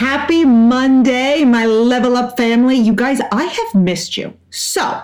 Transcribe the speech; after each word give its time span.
Happy 0.00 0.46
Monday, 0.46 1.44
my 1.44 1.66
level 1.66 2.16
up 2.16 2.34
family. 2.34 2.74
You 2.74 2.94
guys, 2.94 3.20
I 3.30 3.44
have 3.44 3.74
missed 3.74 4.16
you. 4.16 4.32
So, 4.48 5.02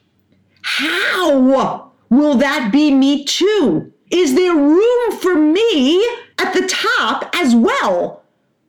how 0.62 1.38
will 2.10 2.36
that 2.36 2.72
be 2.72 2.92
me 2.92 3.24
too? 3.24 3.94
Is 4.10 4.34
there 4.34 4.56
room 4.56 5.18
for 5.20 5.36
me 5.36 6.04
at 6.40 6.54
the 6.54 6.68
top 6.68 7.30
as 7.36 7.56
well. 7.56 8.24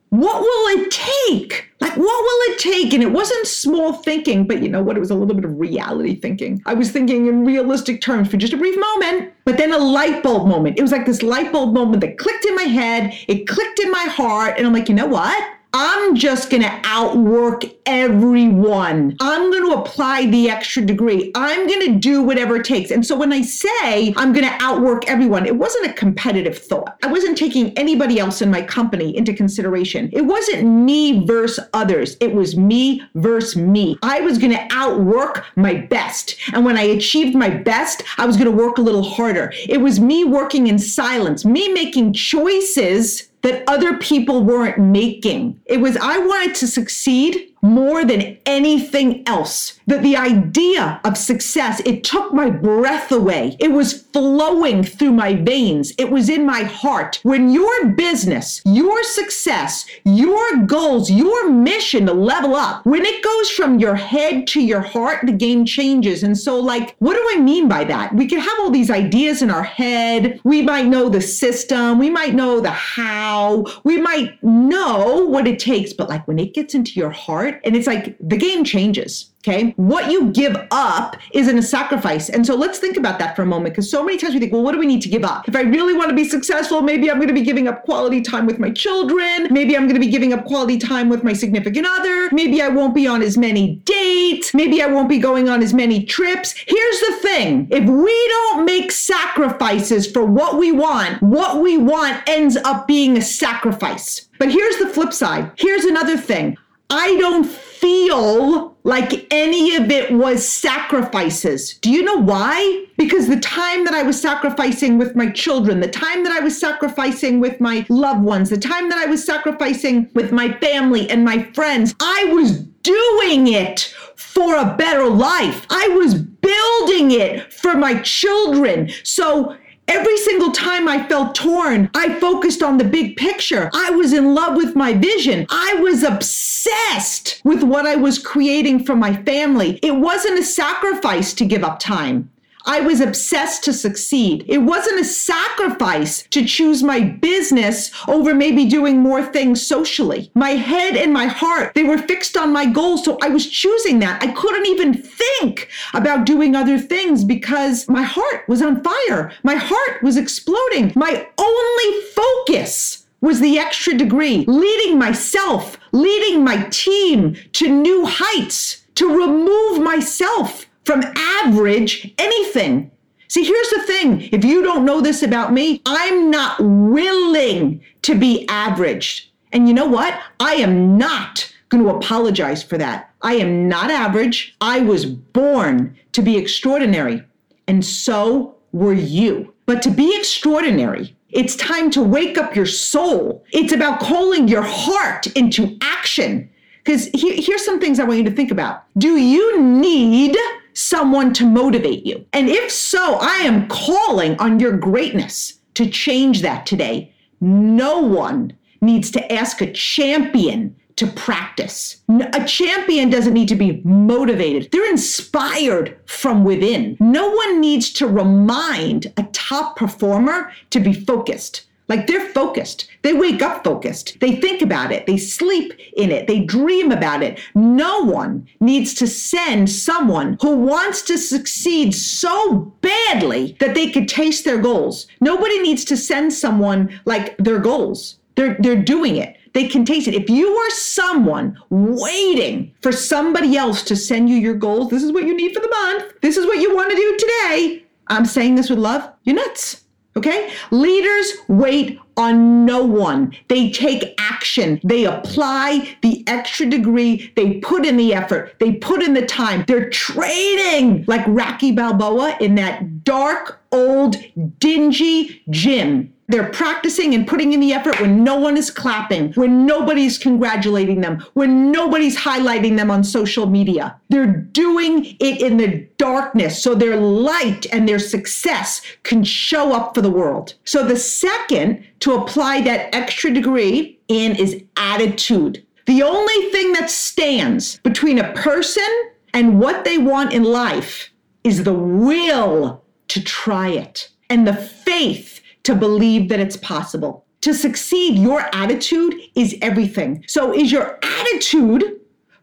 What 0.09 0.41
will 0.41 0.81
it 0.81 0.91
take? 0.91 1.69
Like, 1.79 1.95
what 1.95 1.99
will 1.99 2.53
it 2.53 2.59
take? 2.59 2.93
And 2.93 3.01
it 3.01 3.13
wasn't 3.13 3.47
small 3.47 3.93
thinking, 3.93 4.45
but 4.45 4.61
you 4.61 4.67
know 4.67 4.83
what? 4.83 4.97
It 4.97 4.99
was 4.99 5.09
a 5.09 5.15
little 5.15 5.33
bit 5.33 5.45
of 5.45 5.57
reality 5.57 6.15
thinking. 6.15 6.61
I 6.65 6.73
was 6.73 6.91
thinking 6.91 7.27
in 7.27 7.45
realistic 7.45 8.01
terms 8.01 8.27
for 8.27 8.35
just 8.35 8.51
a 8.51 8.57
brief 8.57 8.77
moment, 8.77 9.33
but 9.45 9.57
then 9.57 9.71
a 9.71 9.77
light 9.77 10.21
bulb 10.21 10.47
moment. 10.47 10.77
It 10.77 10.81
was 10.81 10.91
like 10.91 11.05
this 11.05 11.23
light 11.23 11.53
bulb 11.53 11.73
moment 11.73 12.01
that 12.01 12.17
clicked 12.17 12.43
in 12.43 12.55
my 12.55 12.63
head, 12.63 13.13
it 13.29 13.47
clicked 13.47 13.79
in 13.79 13.89
my 13.89 14.03
heart, 14.03 14.55
and 14.57 14.67
I'm 14.67 14.73
like, 14.73 14.89
you 14.89 14.95
know 14.95 15.07
what? 15.07 15.41
I'm 15.73 16.15
just 16.15 16.49
going 16.49 16.63
to 16.63 16.81
outwork 16.83 17.63
everyone. 17.85 19.15
I'm 19.21 19.51
going 19.51 19.71
to 19.71 19.79
apply 19.79 20.25
the 20.25 20.49
extra 20.49 20.85
degree. 20.85 21.31
I'm 21.33 21.65
going 21.65 21.93
to 21.93 21.99
do 21.99 22.21
whatever 22.21 22.57
it 22.57 22.65
takes. 22.65 22.91
And 22.91 23.05
so 23.05 23.17
when 23.17 23.31
I 23.31 23.41
say 23.41 24.13
I'm 24.17 24.33
going 24.33 24.45
to 24.45 24.57
outwork 24.59 25.07
everyone, 25.07 25.45
it 25.45 25.55
wasn't 25.55 25.87
a 25.87 25.93
competitive 25.93 26.57
thought. 26.57 26.97
I 27.03 27.07
wasn't 27.07 27.37
taking 27.37 27.77
anybody 27.77 28.19
else 28.19 28.41
in 28.41 28.51
my 28.51 28.61
company 28.61 29.15
into 29.15 29.33
consideration. 29.33 30.09
It 30.11 30.25
wasn't 30.25 30.65
me 30.65 31.25
versus 31.25 31.65
others. 31.73 32.17
It 32.19 32.33
was 32.33 32.57
me 32.57 33.01
versus 33.15 33.55
me. 33.55 33.97
I 34.03 34.19
was 34.21 34.37
going 34.37 34.51
to 34.51 34.67
outwork 34.71 35.45
my 35.55 35.73
best. 35.73 36.35
And 36.53 36.65
when 36.65 36.77
I 36.77 36.83
achieved 36.83 37.35
my 37.35 37.49
best, 37.49 38.03
I 38.17 38.25
was 38.25 38.35
going 38.35 38.51
to 38.51 38.55
work 38.55 38.77
a 38.77 38.81
little 38.81 39.03
harder. 39.03 39.53
It 39.69 39.79
was 39.79 40.01
me 40.01 40.25
working 40.25 40.67
in 40.67 40.77
silence, 40.77 41.45
me 41.45 41.69
making 41.69 42.13
choices 42.13 43.30
that 43.43 43.63
other 43.67 43.97
people 43.97 44.43
weren't 44.43 44.77
making. 44.77 45.59
It 45.65 45.77
was, 45.77 45.97
I 45.97 46.17
wanted 46.19 46.55
to 46.55 46.67
succeed 46.67 47.50
more 47.61 48.03
than 48.03 48.37
anything 48.45 49.27
else. 49.27 49.79
That 49.87 50.03
the 50.03 50.17
idea 50.17 50.99
of 51.03 51.17
success, 51.17 51.81
it 51.85 52.03
took 52.03 52.33
my 52.33 52.49
breath 52.49 53.11
away. 53.11 53.57
It 53.59 53.71
was 53.71 54.01
flowing 54.13 54.83
through 54.83 55.11
my 55.11 55.35
veins. 55.35 55.93
It 55.97 56.11
was 56.11 56.29
in 56.29 56.45
my 56.45 56.63
heart. 56.63 57.19
When 57.23 57.51
your 57.51 57.89
business, 57.89 58.61
your 58.65 59.03
success, 59.03 59.85
your 60.05 60.57
goals, 60.65 61.11
your 61.11 61.49
mission 61.49 62.05
to 62.05 62.13
level 62.13 62.55
up, 62.55 62.85
when 62.85 63.05
it 63.05 63.23
goes 63.23 63.49
from 63.49 63.79
your 63.79 63.95
head 63.95 64.47
to 64.47 64.61
your 64.61 64.81
heart, 64.81 65.25
the 65.25 65.31
game 65.31 65.65
changes. 65.65 66.23
And 66.23 66.37
so, 66.37 66.59
like, 66.59 66.95
what 66.99 67.15
do 67.15 67.27
I 67.31 67.41
mean 67.41 67.67
by 67.67 67.83
that? 67.85 68.13
We 68.15 68.27
can 68.27 68.39
have 68.39 68.59
all 68.59 68.71
these 68.71 68.91
ideas 68.91 69.41
in 69.41 69.49
our 69.49 69.63
head. 69.63 70.39
We 70.43 70.61
might 70.61 70.87
know 70.87 71.09
the 71.09 71.21
system. 71.21 71.99
We 71.99 72.09
might 72.09 72.33
know 72.33 72.59
the 72.59 72.71
how. 72.71 73.65
We 73.83 73.99
might 73.99 74.41
know 74.43 75.25
what 75.25 75.47
it 75.47 75.59
takes. 75.59 75.93
But 75.93 76.09
like 76.09 76.27
when 76.27 76.39
it 76.39 76.53
gets 76.53 76.73
into 76.73 76.99
your 76.99 77.09
heart, 77.09 77.50
and 77.63 77.75
it's 77.75 77.87
like 77.87 78.15
the 78.19 78.37
game 78.37 78.63
changes. 78.63 79.31
Okay. 79.43 79.73
What 79.75 80.11
you 80.11 80.29
give 80.31 80.55
up 80.69 81.17
isn't 81.33 81.57
a 81.57 81.63
sacrifice. 81.63 82.29
And 82.29 82.45
so 82.45 82.55
let's 82.55 82.77
think 82.77 82.95
about 82.95 83.17
that 83.17 83.35
for 83.35 83.41
a 83.41 83.45
moment 83.45 83.73
because 83.73 83.89
so 83.89 84.03
many 84.03 84.19
times 84.19 84.35
we 84.35 84.39
think, 84.39 84.53
well, 84.53 84.61
what 84.61 84.73
do 84.73 84.77
we 84.77 84.85
need 84.85 85.01
to 85.01 85.09
give 85.09 85.23
up? 85.23 85.47
If 85.47 85.55
I 85.55 85.61
really 85.61 85.95
want 85.95 86.09
to 86.09 86.15
be 86.15 86.25
successful, 86.25 86.83
maybe 86.83 87.09
I'm 87.09 87.17
going 87.17 87.27
to 87.27 87.33
be 87.33 87.41
giving 87.41 87.67
up 87.67 87.83
quality 87.83 88.21
time 88.21 88.45
with 88.45 88.59
my 88.59 88.69
children. 88.69 89.47
Maybe 89.49 89.75
I'm 89.75 89.85
going 89.87 89.95
to 89.95 89.99
be 89.99 90.11
giving 90.11 90.31
up 90.31 90.45
quality 90.45 90.77
time 90.77 91.09
with 91.09 91.23
my 91.23 91.33
significant 91.33 91.87
other. 91.89 92.29
Maybe 92.31 92.61
I 92.61 92.67
won't 92.67 92.93
be 92.93 93.07
on 93.07 93.23
as 93.23 93.35
many 93.35 93.77
dates. 93.77 94.53
Maybe 94.53 94.79
I 94.79 94.85
won't 94.85 95.09
be 95.09 95.17
going 95.17 95.49
on 95.49 95.63
as 95.63 95.73
many 95.73 96.05
trips. 96.05 96.53
Here's 96.67 96.99
the 96.99 97.17
thing 97.23 97.67
if 97.71 97.89
we 97.89 98.27
don't 98.27 98.63
make 98.63 98.91
sacrifices 98.91 100.05
for 100.09 100.23
what 100.23 100.59
we 100.59 100.71
want, 100.71 101.19
what 101.23 101.63
we 101.63 101.79
want 101.79 102.21
ends 102.27 102.57
up 102.57 102.87
being 102.87 103.17
a 103.17 103.21
sacrifice. 103.21 104.27
But 104.37 104.51
here's 104.51 104.77
the 104.77 104.87
flip 104.87 105.13
side. 105.13 105.51
Here's 105.55 105.85
another 105.85 106.17
thing. 106.17 106.57
I 106.91 107.15
don't 107.15 107.45
feel 107.45 108.75
like 108.83 109.25
any 109.31 109.77
of 109.77 109.89
it 109.89 110.11
was 110.11 110.47
sacrifices. 110.47 111.75
Do 111.75 111.89
you 111.89 112.03
know 112.03 112.17
why? 112.17 112.85
Because 112.97 113.29
the 113.29 113.39
time 113.39 113.85
that 113.85 113.93
I 113.93 114.03
was 114.03 114.21
sacrificing 114.21 114.97
with 114.97 115.15
my 115.15 115.31
children, 115.31 115.79
the 115.79 115.87
time 115.87 116.25
that 116.25 116.33
I 116.33 116.41
was 116.41 116.59
sacrificing 116.59 117.39
with 117.39 117.61
my 117.61 117.85
loved 117.87 118.23
ones, 118.23 118.49
the 118.49 118.57
time 118.57 118.89
that 118.89 118.97
I 118.97 119.05
was 119.05 119.23
sacrificing 119.23 120.09
with 120.13 120.33
my 120.33 120.51
family 120.59 121.09
and 121.09 121.23
my 121.23 121.43
friends, 121.53 121.95
I 122.01 122.25
was 122.33 122.59
doing 122.59 123.47
it 123.47 123.95
for 124.15 124.57
a 124.57 124.75
better 124.75 125.07
life. 125.07 125.65
I 125.69 125.87
was 125.89 126.15
building 126.15 127.11
it 127.11 127.53
for 127.53 127.75
my 127.75 128.01
children. 128.01 128.91
So 129.03 129.55
Every 129.93 130.15
single 130.15 130.53
time 130.53 130.87
I 130.87 131.05
felt 131.09 131.35
torn, 131.35 131.89
I 131.93 132.17
focused 132.17 132.63
on 132.63 132.77
the 132.77 132.85
big 132.85 133.17
picture. 133.17 133.69
I 133.73 133.89
was 133.89 134.13
in 134.13 134.33
love 134.33 134.55
with 134.55 134.73
my 134.73 134.93
vision. 134.93 135.45
I 135.49 135.73
was 135.81 136.03
obsessed 136.03 137.41
with 137.43 137.61
what 137.61 137.85
I 137.85 137.97
was 137.97 138.17
creating 138.17 138.85
for 138.85 138.95
my 138.95 139.21
family. 139.23 139.79
It 139.83 139.97
wasn't 139.97 140.39
a 140.39 140.45
sacrifice 140.45 141.33
to 141.33 141.45
give 141.45 141.65
up 141.65 141.79
time. 141.79 142.30
I 142.65 142.81
was 142.81 143.01
obsessed 143.01 143.63
to 143.65 143.73
succeed. 143.73 144.45
It 144.47 144.59
wasn't 144.59 145.01
a 145.01 145.05
sacrifice 145.05 146.23
to 146.29 146.45
choose 146.45 146.83
my 146.83 147.01
business 147.01 147.91
over 148.07 148.33
maybe 148.33 148.65
doing 148.65 148.99
more 148.99 149.23
things 149.23 149.65
socially. 149.65 150.31
My 150.35 150.51
head 150.51 150.95
and 150.95 151.13
my 151.13 151.25
heart, 151.25 151.73
they 151.73 151.83
were 151.83 151.97
fixed 151.97 152.37
on 152.37 152.53
my 152.53 152.65
goals. 152.65 153.03
So 153.05 153.17
I 153.21 153.29
was 153.29 153.49
choosing 153.49 153.99
that. 153.99 154.21
I 154.23 154.31
couldn't 154.31 154.67
even 154.67 154.93
think 154.93 155.69
about 155.93 156.25
doing 156.25 156.55
other 156.55 156.77
things 156.77 157.23
because 157.23 157.87
my 157.89 158.03
heart 158.03 158.47
was 158.47 158.61
on 158.61 158.83
fire. 158.83 159.31
My 159.43 159.55
heart 159.55 160.03
was 160.03 160.17
exploding. 160.17 160.93
My 160.95 161.27
only 161.37 162.01
focus 162.13 163.05
was 163.21 163.39
the 163.39 163.59
extra 163.59 163.93
degree, 163.93 164.45
leading 164.47 164.97
myself, 164.97 165.77
leading 165.91 166.43
my 166.43 166.63
team 166.69 167.35
to 167.53 167.69
new 167.69 168.05
heights, 168.07 168.83
to 168.95 169.07
remove 169.07 169.81
myself 169.81 170.65
from 170.85 171.03
average 171.15 172.13
anything. 172.17 172.91
See, 173.27 173.45
here's 173.45 173.69
the 173.69 173.83
thing 173.83 174.21
if 174.31 174.43
you 174.43 174.61
don't 174.61 174.85
know 174.85 175.01
this 175.01 175.23
about 175.23 175.53
me, 175.53 175.81
I'm 175.85 176.29
not 176.29 176.59
willing 176.59 177.81
to 178.01 178.15
be 178.15 178.47
averaged. 178.49 179.29
And 179.53 179.67
you 179.67 179.73
know 179.73 179.87
what? 179.87 180.19
I 180.39 180.55
am 180.55 180.97
not 180.97 181.53
going 181.69 181.83
to 181.83 181.95
apologize 181.95 182.61
for 182.61 182.77
that. 182.77 183.13
I 183.21 183.35
am 183.35 183.67
not 183.67 183.89
average. 183.89 184.55
I 184.59 184.79
was 184.79 185.05
born 185.05 185.97
to 186.11 186.21
be 186.21 186.37
extraordinary. 186.37 187.23
And 187.67 187.85
so 187.85 188.55
were 188.73 188.93
you. 188.93 189.53
But 189.65 189.81
to 189.83 189.89
be 189.89 190.17
extraordinary, 190.17 191.15
it's 191.29 191.55
time 191.55 191.89
to 191.91 192.01
wake 192.01 192.37
up 192.37 192.55
your 192.55 192.65
soul. 192.65 193.45
It's 193.51 193.71
about 193.71 194.01
calling 194.01 194.47
your 194.47 194.63
heart 194.63 195.27
into 195.27 195.77
action. 195.81 196.49
Because 196.83 197.09
here's 197.13 197.63
some 197.63 197.79
things 197.79 197.99
I 197.99 198.03
want 198.03 198.17
you 198.17 198.25
to 198.25 198.35
think 198.35 198.51
about. 198.51 198.83
Do 198.97 199.15
you 199.17 199.61
need 199.61 200.35
someone 200.73 201.33
to 201.33 201.45
motivate 201.45 202.05
you? 202.05 202.25
And 202.33 202.49
if 202.49 202.71
so, 202.71 203.17
I 203.21 203.37
am 203.37 203.67
calling 203.67 204.37
on 204.39 204.59
your 204.59 204.77
greatness 204.77 205.59
to 205.75 205.89
change 205.89 206.41
that 206.41 206.65
today. 206.65 207.13
No 207.39 207.99
one 207.99 208.57
needs 208.81 209.11
to 209.11 209.33
ask 209.33 209.61
a 209.61 209.71
champion 209.71 210.75
to 210.97 211.07
practice. 211.07 212.03
A 212.09 212.45
champion 212.45 213.09
doesn't 213.09 213.33
need 213.33 213.47
to 213.47 213.55
be 213.55 213.81
motivated. 213.83 214.69
They're 214.71 214.89
inspired 214.89 215.97
from 216.05 216.43
within. 216.43 216.97
No 216.99 217.29
one 217.31 217.59
needs 217.59 217.91
to 217.93 218.07
remind 218.07 219.11
a 219.17 219.23
top 219.31 219.77
performer 219.77 220.51
to 220.69 220.79
be 220.79 220.93
focused. 220.93 221.67
Like 221.91 222.07
they're 222.07 222.29
focused. 222.29 222.87
They 223.01 223.11
wake 223.11 223.41
up 223.41 223.65
focused. 223.65 224.17
They 224.21 224.37
think 224.37 224.61
about 224.61 224.93
it. 224.93 225.07
They 225.07 225.17
sleep 225.17 225.73
in 225.97 226.09
it. 226.09 226.25
They 226.25 226.39
dream 226.39 226.89
about 226.89 227.21
it. 227.21 227.37
No 227.53 227.99
one 227.99 228.47
needs 228.61 228.93
to 228.93 229.07
send 229.07 229.69
someone 229.69 230.37
who 230.41 230.55
wants 230.55 231.01
to 231.01 231.17
succeed 231.17 231.93
so 231.93 232.73
badly 232.79 233.57
that 233.59 233.75
they 233.75 233.91
could 233.91 234.07
taste 234.07 234.45
their 234.45 234.57
goals. 234.57 235.05
Nobody 235.19 235.59
needs 235.59 235.83
to 235.83 235.97
send 235.97 236.31
someone 236.31 236.97
like 237.03 237.35
their 237.39 237.59
goals. 237.59 238.19
They're, 238.35 238.55
they're 238.61 238.81
doing 238.81 239.17
it. 239.17 239.35
They 239.51 239.67
can 239.67 239.83
taste 239.83 240.07
it. 240.07 240.13
If 240.13 240.29
you 240.29 240.47
are 240.47 240.69
someone 240.69 241.59
waiting 241.69 242.73
for 242.81 242.93
somebody 242.93 243.57
else 243.57 243.83
to 243.83 243.97
send 243.97 244.29
you 244.29 244.37
your 244.37 244.53
goals, 244.53 244.91
this 244.91 245.03
is 245.03 245.11
what 245.11 245.25
you 245.25 245.35
need 245.35 245.53
for 245.53 245.59
the 245.59 245.67
month. 245.67 246.13
This 246.21 246.37
is 246.37 246.45
what 246.45 246.59
you 246.59 246.73
want 246.73 246.89
to 246.91 246.95
do 246.95 247.17
today. 247.17 247.83
I'm 248.07 248.25
saying 248.25 248.55
this 248.55 248.69
with 248.69 248.79
love. 248.79 249.11
You're 249.25 249.35
nuts. 249.35 249.83
Okay? 250.17 250.51
Leaders 250.71 251.33
wait 251.47 251.99
on 252.17 252.65
no 252.65 252.83
one. 252.83 253.35
They 253.47 253.71
take 253.71 254.15
action. 254.17 254.79
They 254.83 255.05
apply 255.05 255.97
the 256.01 256.23
extra 256.27 256.65
degree. 256.65 257.31
They 257.35 257.55
put 257.55 257.85
in 257.85 257.97
the 257.97 258.13
effort. 258.13 258.55
They 258.59 258.73
put 258.73 259.01
in 259.01 259.13
the 259.13 259.25
time. 259.25 259.65
They're 259.67 259.89
training 259.89 261.05
like 261.07 261.25
Rocky 261.27 261.71
Balboa 261.71 262.37
in 262.39 262.55
that 262.55 263.03
dark, 263.03 263.61
old, 263.71 264.17
dingy 264.59 265.43
gym 265.49 266.13
they're 266.31 266.49
practicing 266.49 267.13
and 267.13 267.27
putting 267.27 267.51
in 267.51 267.59
the 267.59 267.73
effort 267.73 267.99
when 267.99 268.23
no 268.23 268.37
one 268.37 268.55
is 268.55 268.71
clapping, 268.71 269.33
when 269.33 269.65
nobody's 269.65 270.17
congratulating 270.17 271.01
them, 271.01 271.23
when 271.33 271.71
nobody's 271.71 272.17
highlighting 272.17 272.77
them 272.77 272.89
on 272.89 273.03
social 273.03 273.47
media. 273.47 273.99
They're 274.09 274.27
doing 274.27 275.17
it 275.19 275.41
in 275.41 275.57
the 275.57 275.85
darkness 275.97 276.61
so 276.61 276.73
their 276.73 276.95
light 276.95 277.65
and 277.73 277.87
their 277.87 277.99
success 277.99 278.81
can 279.03 279.23
show 279.23 279.73
up 279.73 279.93
for 279.93 280.01
the 280.01 280.09
world. 280.09 280.53
So 280.63 280.85
the 280.85 280.95
second 280.95 281.85
to 282.01 282.15
apply 282.15 282.61
that 282.61 282.93
extra 282.93 283.31
degree 283.31 283.99
in 284.07 284.35
is 284.35 284.61
attitude. 284.75 285.65
The 285.85 286.03
only 286.03 286.51
thing 286.51 286.73
that 286.73 286.89
stands 286.89 287.77
between 287.79 288.19
a 288.19 288.33
person 288.33 288.87
and 289.33 289.59
what 289.59 289.85
they 289.85 289.97
want 289.97 290.33
in 290.33 290.43
life 290.43 291.09
is 291.43 291.63
the 291.63 291.73
will 291.73 292.83
to 293.07 293.23
try 293.23 293.69
it 293.69 294.09
and 294.29 294.47
the 294.47 294.53
faith 294.53 295.41
to 295.63 295.75
believe 295.75 296.29
that 296.29 296.39
it's 296.39 296.57
possible. 296.57 297.25
To 297.41 297.53
succeed, 297.53 298.17
your 298.17 298.41
attitude 298.53 299.15
is 299.35 299.55
everything. 299.61 300.23
So, 300.27 300.53
is 300.53 300.71
your 300.71 300.99
attitude 301.01 302.00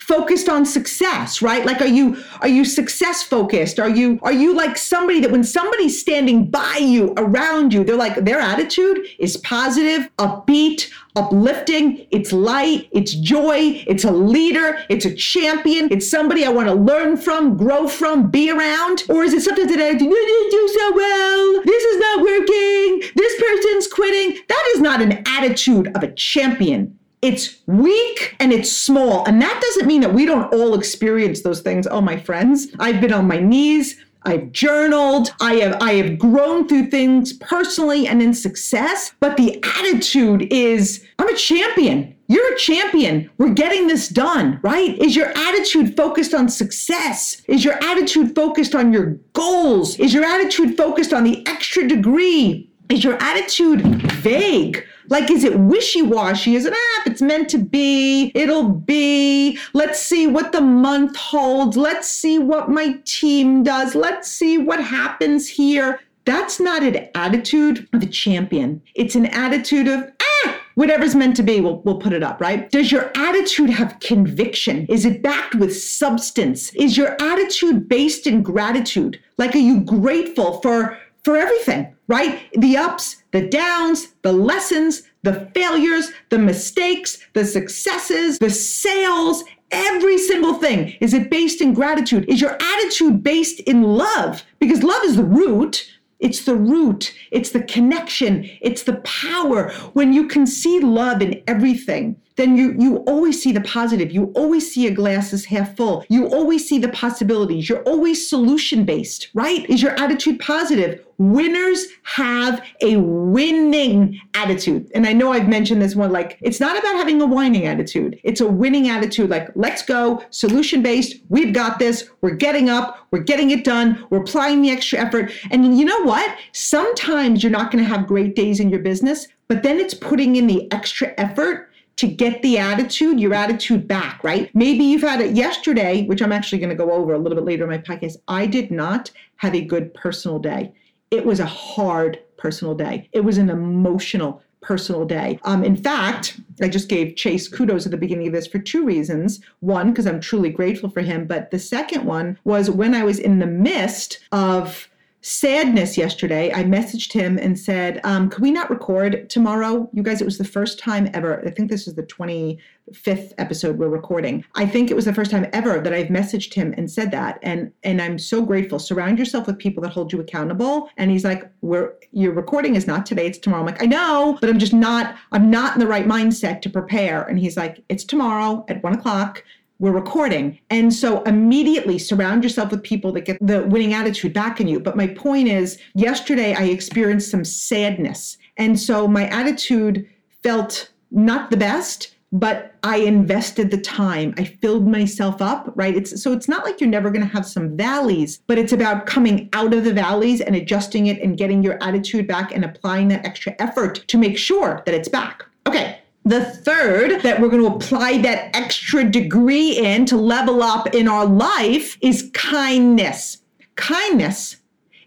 focused 0.08 0.48
on 0.48 0.64
success 0.64 1.42
right? 1.42 1.66
Like 1.66 1.80
are 1.82 1.86
you 1.86 2.16
are 2.40 2.48
you 2.48 2.64
success 2.64 3.22
focused? 3.22 3.78
Are 3.78 3.90
you 3.90 4.18
are 4.22 4.32
you 4.32 4.54
like 4.54 4.78
somebody 4.78 5.20
that 5.20 5.30
when 5.30 5.44
somebody's 5.44 6.00
standing 6.00 6.50
by 6.50 6.78
you 6.80 7.12
around 7.18 7.74
you 7.74 7.84
they're 7.84 7.94
like 7.94 8.24
their 8.24 8.40
attitude 8.40 9.06
is 9.18 9.36
positive 9.36 10.08
upbeat 10.16 10.90
uplifting. 11.14 12.06
It's 12.10 12.32
light 12.32 12.88
it's 12.92 13.14
joy 13.14 13.84
it's 13.86 14.04
a 14.04 14.10
leader 14.10 14.78
it's 14.88 15.04
a 15.04 15.14
champion. 15.14 15.92
It's 15.92 16.10
somebody 16.10 16.44
i 16.46 16.48
want 16.48 16.68
to 16.68 16.74
learn 16.74 17.16
from 17.18 17.56
grow 17.56 17.86
from 17.86 18.30
be 18.30 18.50
around. 18.50 19.04
Or 19.10 19.22
is 19.22 19.34
it 19.34 19.42
something 19.42 19.66
that 19.66 19.80
i 19.80 19.92
do, 19.92 20.08
do 20.08 20.68
so 20.78 20.96
well. 20.96 21.62
This 21.64 21.84
is 21.84 21.98
not 22.00 22.22
working. 22.22 23.02
This 23.14 23.40
person's 23.40 23.86
quitting. 23.88 24.38
That 24.48 24.72
is 24.74 24.80
not 24.80 25.02
an 25.02 25.22
attitude 25.26 25.94
of 25.94 26.02
a 26.02 26.12
champion 26.12 26.97
it's 27.22 27.58
weak 27.66 28.36
and 28.38 28.52
it's 28.52 28.70
small. 28.70 29.24
And 29.26 29.42
that 29.42 29.60
doesn't 29.60 29.86
mean 29.86 30.00
that 30.02 30.14
we 30.14 30.24
don't 30.24 30.52
all 30.52 30.74
experience 30.74 31.42
those 31.42 31.60
things. 31.60 31.86
Oh, 31.86 32.00
my 32.00 32.16
friends, 32.16 32.68
I've 32.78 33.00
been 33.00 33.12
on 33.12 33.26
my 33.26 33.38
knees. 33.38 33.96
I've 34.22 34.52
journaled. 34.52 35.32
I 35.40 35.54
have 35.54 35.80
I 35.80 35.94
have 35.94 36.18
grown 36.18 36.68
through 36.68 36.90
things 36.90 37.32
personally 37.32 38.06
and 38.06 38.20
in 38.20 38.34
success, 38.34 39.12
but 39.20 39.36
the 39.36 39.62
attitude 39.78 40.52
is 40.52 41.04
I'm 41.18 41.28
a 41.28 41.36
champion. 41.36 42.14
You're 42.26 42.52
a 42.52 42.58
champion. 42.58 43.30
We're 43.38 43.54
getting 43.54 43.86
this 43.86 44.08
done, 44.08 44.60
right? 44.62 44.98
Is 44.98 45.16
your 45.16 45.32
attitude 45.34 45.96
focused 45.96 46.34
on 46.34 46.50
success? 46.50 47.40
Is 47.48 47.64
your 47.64 47.82
attitude 47.82 48.34
focused 48.34 48.74
on 48.74 48.92
your 48.92 49.18
goals? 49.32 49.98
Is 49.98 50.12
your 50.12 50.24
attitude 50.24 50.76
focused 50.76 51.14
on 51.14 51.24
the 51.24 51.46
extra 51.46 51.88
degree? 51.88 52.70
Is 52.90 53.02
your 53.04 53.16
attitude 53.22 53.82
vague? 54.12 54.84
Like, 55.08 55.30
is 55.30 55.44
it 55.44 55.58
wishy 55.58 56.02
washy? 56.02 56.54
Is 56.54 56.66
it, 56.66 56.72
ah, 56.74 57.00
if 57.00 57.12
it's 57.12 57.22
meant 57.22 57.48
to 57.50 57.58
be, 57.58 58.30
it'll 58.34 58.68
be. 58.68 59.58
Let's 59.72 60.02
see 60.02 60.26
what 60.26 60.52
the 60.52 60.60
month 60.60 61.16
holds. 61.16 61.76
Let's 61.76 62.08
see 62.08 62.38
what 62.38 62.68
my 62.68 62.98
team 63.04 63.62
does. 63.62 63.94
Let's 63.94 64.30
see 64.30 64.58
what 64.58 64.82
happens 64.82 65.48
here. 65.48 66.00
That's 66.24 66.60
not 66.60 66.82
an 66.82 67.08
attitude 67.14 67.88
of 67.94 68.02
a 68.02 68.06
champion. 68.06 68.82
It's 68.94 69.14
an 69.14 69.26
attitude 69.26 69.88
of, 69.88 70.12
ah, 70.20 70.60
whatever's 70.74 71.14
meant 71.14 71.34
to 71.36 71.42
be, 71.42 71.60
we'll, 71.62 71.80
we'll 71.80 71.98
put 71.98 72.12
it 72.12 72.22
up, 72.22 72.38
right? 72.38 72.70
Does 72.70 72.92
your 72.92 73.10
attitude 73.16 73.70
have 73.70 73.98
conviction? 74.00 74.84
Is 74.90 75.06
it 75.06 75.22
backed 75.22 75.54
with 75.54 75.74
substance? 75.74 76.70
Is 76.74 76.98
your 76.98 77.16
attitude 77.20 77.88
based 77.88 78.26
in 78.26 78.42
gratitude? 78.42 79.18
Like, 79.38 79.54
are 79.54 79.58
you 79.58 79.80
grateful 79.80 80.60
for 80.60 80.98
for 81.28 81.36
everything, 81.36 81.94
right? 82.06 82.48
The 82.54 82.78
ups, 82.78 83.22
the 83.32 83.46
downs, 83.46 84.14
the 84.22 84.32
lessons, 84.32 85.02
the 85.24 85.50
failures, 85.54 86.10
the 86.30 86.38
mistakes, 86.38 87.18
the 87.34 87.44
successes, 87.44 88.38
the 88.38 88.48
sales, 88.48 89.44
every 89.70 90.16
single 90.16 90.54
thing. 90.54 90.96
Is 91.02 91.12
it 91.12 91.30
based 91.30 91.60
in 91.60 91.74
gratitude? 91.74 92.24
Is 92.30 92.40
your 92.40 92.56
attitude 92.58 93.22
based 93.22 93.60
in 93.60 93.82
love? 93.82 94.42
Because 94.58 94.82
love 94.82 95.04
is 95.04 95.16
the 95.16 95.22
root. 95.22 95.86
It's 96.18 96.46
the 96.46 96.56
root, 96.56 97.14
it's 97.30 97.50
the 97.50 97.62
connection, 97.62 98.50
it's 98.60 98.82
the 98.82 98.96
power. 99.04 99.70
When 99.92 100.12
you 100.12 100.26
can 100.26 100.48
see 100.48 100.80
love 100.80 101.22
in 101.22 101.44
everything, 101.46 102.16
then 102.38 102.56
you 102.56 102.74
you 102.78 102.98
always 102.98 103.42
see 103.42 103.50
the 103.50 103.60
positive. 103.60 104.12
You 104.12 104.32
always 104.36 104.72
see 104.72 104.86
a 104.86 104.92
glass 104.92 105.32
is 105.32 105.44
half 105.44 105.76
full. 105.76 106.04
You 106.08 106.28
always 106.28 106.66
see 106.66 106.78
the 106.78 106.88
possibilities. 106.88 107.68
You're 107.68 107.82
always 107.82 108.30
solution 108.30 108.84
based, 108.84 109.28
right? 109.34 109.68
Is 109.68 109.82
your 109.82 109.98
attitude 109.98 110.38
positive? 110.38 111.04
Winners 111.18 111.84
have 112.04 112.64
a 112.80 112.96
winning 112.96 114.20
attitude. 114.34 114.88
And 114.94 115.04
I 115.04 115.12
know 115.12 115.32
I've 115.32 115.48
mentioned 115.48 115.82
this 115.82 115.96
one 115.96 116.12
like 116.12 116.38
it's 116.40 116.60
not 116.60 116.78
about 116.78 116.94
having 116.94 117.20
a 117.20 117.26
whining 117.26 117.66
attitude. 117.66 118.20
It's 118.22 118.40
a 118.40 118.46
winning 118.46 118.88
attitude 118.88 119.28
like 119.28 119.48
let's 119.56 119.82
go, 119.82 120.22
solution 120.30 120.80
based. 120.80 121.16
We've 121.28 121.52
got 121.52 121.80
this. 121.80 122.08
We're 122.20 122.36
getting 122.36 122.70
up. 122.70 123.08
We're 123.10 123.24
getting 123.24 123.50
it 123.50 123.64
done. 123.64 124.06
We're 124.10 124.22
applying 124.22 124.62
the 124.62 124.70
extra 124.70 125.00
effort. 125.00 125.32
And 125.50 125.76
you 125.76 125.84
know 125.84 126.02
what? 126.04 126.36
Sometimes 126.52 127.42
you're 127.42 127.50
not 127.50 127.72
going 127.72 127.82
to 127.82 127.90
have 127.90 128.06
great 128.06 128.36
days 128.36 128.60
in 128.60 128.70
your 128.70 128.80
business, 128.80 129.26
but 129.48 129.64
then 129.64 129.80
it's 129.80 129.94
putting 129.94 130.36
in 130.36 130.46
the 130.46 130.70
extra 130.72 131.12
effort 131.18 131.67
to 131.98 132.06
get 132.06 132.42
the 132.42 132.58
attitude, 132.58 133.18
your 133.18 133.34
attitude 133.34 133.88
back, 133.88 134.22
right? 134.22 134.54
Maybe 134.54 134.84
you've 134.84 135.02
had 135.02 135.20
it 135.20 135.34
yesterday, 135.34 136.04
which 136.06 136.22
I'm 136.22 136.30
actually 136.30 136.58
going 136.58 136.70
to 136.70 136.76
go 136.76 136.92
over 136.92 137.12
a 137.12 137.18
little 137.18 137.34
bit 137.34 137.44
later 137.44 137.64
in 137.64 137.70
my 137.70 137.78
podcast. 137.78 138.16
I 138.28 138.46
did 138.46 138.70
not 138.70 139.10
have 139.36 139.52
a 139.54 139.64
good 139.64 139.92
personal 139.94 140.38
day. 140.38 140.72
It 141.10 141.26
was 141.26 141.40
a 141.40 141.46
hard 141.46 142.20
personal 142.36 142.76
day. 142.76 143.08
It 143.12 143.22
was 143.22 143.36
an 143.36 143.50
emotional 143.50 144.40
personal 144.60 145.06
day. 145.06 145.40
Um, 145.42 145.64
in 145.64 145.76
fact, 145.76 146.40
I 146.60 146.68
just 146.68 146.88
gave 146.88 147.16
Chase 147.16 147.48
kudos 147.48 147.84
at 147.84 147.90
the 147.90 147.98
beginning 147.98 148.28
of 148.28 148.32
this 148.32 148.46
for 148.46 148.60
two 148.60 148.84
reasons. 148.84 149.40
One, 149.58 149.90
because 149.90 150.06
I'm 150.06 150.20
truly 150.20 150.50
grateful 150.50 150.90
for 150.90 151.00
him. 151.00 151.26
But 151.26 151.50
the 151.50 151.58
second 151.58 152.04
one 152.04 152.38
was 152.44 152.70
when 152.70 152.94
I 152.94 153.02
was 153.02 153.18
in 153.18 153.40
the 153.40 153.46
midst 153.46 154.20
of 154.30 154.88
sadness 155.20 155.98
yesterday, 155.98 156.52
I 156.52 156.62
messaged 156.64 157.12
him 157.12 157.38
and 157.38 157.58
said, 157.58 158.00
um, 158.04 158.30
Could 158.30 158.42
we 158.42 158.50
not 158.50 158.70
record 158.70 159.28
tomorrow? 159.28 159.88
You 159.92 160.02
guys, 160.02 160.20
it 160.20 160.24
was 160.24 160.38
the 160.38 160.44
first 160.44 160.78
time 160.78 161.10
ever. 161.12 161.42
I 161.46 161.50
think 161.50 161.70
this 161.70 161.88
is 161.88 161.94
the 161.94 162.04
25th 162.04 163.32
episode 163.38 163.78
we're 163.78 163.88
recording. 163.88 164.44
I 164.54 164.66
think 164.66 164.90
it 164.90 164.94
was 164.94 165.04
the 165.04 165.14
first 165.14 165.30
time 165.30 165.46
ever 165.52 165.80
that 165.80 165.92
I've 165.92 166.06
messaged 166.06 166.54
him 166.54 166.72
and 166.76 166.90
said 166.90 167.10
that. 167.10 167.38
And 167.42 167.72
and 167.82 168.00
I'm 168.00 168.18
so 168.18 168.44
grateful. 168.44 168.78
Surround 168.78 169.18
yourself 169.18 169.46
with 169.46 169.58
people 169.58 169.82
that 169.82 169.90
hold 169.90 170.12
you 170.12 170.20
accountable. 170.20 170.88
And 170.96 171.10
he's 171.10 171.24
like, 171.24 171.50
We're 171.62 171.94
your 172.12 172.32
recording 172.32 172.76
is 172.76 172.86
not 172.86 173.04
today, 173.04 173.26
it's 173.26 173.38
tomorrow. 173.38 173.60
I'm 173.60 173.66
like, 173.66 173.82
I 173.82 173.86
know, 173.86 174.38
but 174.40 174.48
I'm 174.48 174.58
just 174.58 174.72
not, 174.72 175.16
I'm 175.32 175.50
not 175.50 175.74
in 175.74 175.80
the 175.80 175.86
right 175.86 176.06
mindset 176.06 176.62
to 176.62 176.70
prepare. 176.70 177.24
And 177.24 177.38
he's 177.38 177.56
like, 177.56 177.82
It's 177.88 178.04
tomorrow 178.04 178.64
at 178.68 178.82
one 178.82 178.94
o'clock 178.94 179.42
we're 179.78 179.92
recording. 179.92 180.58
And 180.70 180.92
so 180.92 181.22
immediately 181.22 181.98
surround 181.98 182.42
yourself 182.42 182.70
with 182.70 182.82
people 182.82 183.12
that 183.12 183.24
get 183.24 183.38
the 183.40 183.62
winning 183.64 183.94
attitude 183.94 184.32
back 184.32 184.60
in 184.60 184.68
you. 184.68 184.80
But 184.80 184.96
my 184.96 185.06
point 185.06 185.48
is, 185.48 185.78
yesterday 185.94 186.54
I 186.54 186.64
experienced 186.64 187.30
some 187.30 187.44
sadness. 187.44 188.38
And 188.56 188.78
so 188.78 189.06
my 189.06 189.28
attitude 189.28 190.08
felt 190.42 190.90
not 191.10 191.50
the 191.50 191.56
best 191.56 192.14
but 192.32 192.74
I 192.82 192.98
invested 192.98 193.70
the 193.70 193.80
time. 193.80 194.34
I 194.36 194.44
filled 194.44 194.86
myself 194.86 195.40
up, 195.40 195.72
right? 195.74 195.96
It's 195.96 196.22
so 196.22 196.32
it's 196.32 196.48
not 196.48 196.64
like 196.64 196.80
you're 196.80 196.90
never 196.90 197.10
going 197.10 197.26
to 197.26 197.32
have 197.32 197.46
some 197.46 197.76
valleys, 197.76 198.40
but 198.46 198.58
it's 198.58 198.72
about 198.72 199.06
coming 199.06 199.48
out 199.52 199.72
of 199.72 199.84
the 199.84 199.92
valleys 199.92 200.40
and 200.40 200.54
adjusting 200.54 201.06
it 201.06 201.20
and 201.22 201.38
getting 201.38 201.62
your 201.62 201.82
attitude 201.82 202.26
back 202.26 202.52
and 202.52 202.64
applying 202.64 203.08
that 203.08 203.24
extra 203.24 203.54
effort 203.58 204.06
to 204.08 204.18
make 204.18 204.36
sure 204.36 204.82
that 204.84 204.94
it's 204.94 205.08
back. 205.08 205.44
Okay. 205.66 205.97
The 206.24 206.44
third 206.44 207.22
that 207.22 207.40
we're 207.40 207.48
going 207.48 207.62
to 207.62 207.74
apply 207.74 208.18
that 208.18 208.54
extra 208.54 209.04
degree 209.04 209.78
in 209.78 210.04
to 210.06 210.16
level 210.16 210.62
up 210.62 210.94
in 210.94 211.08
our 211.08 211.24
life 211.24 211.96
is 212.00 212.30
kindness. 212.34 213.38
Kindness 213.76 214.56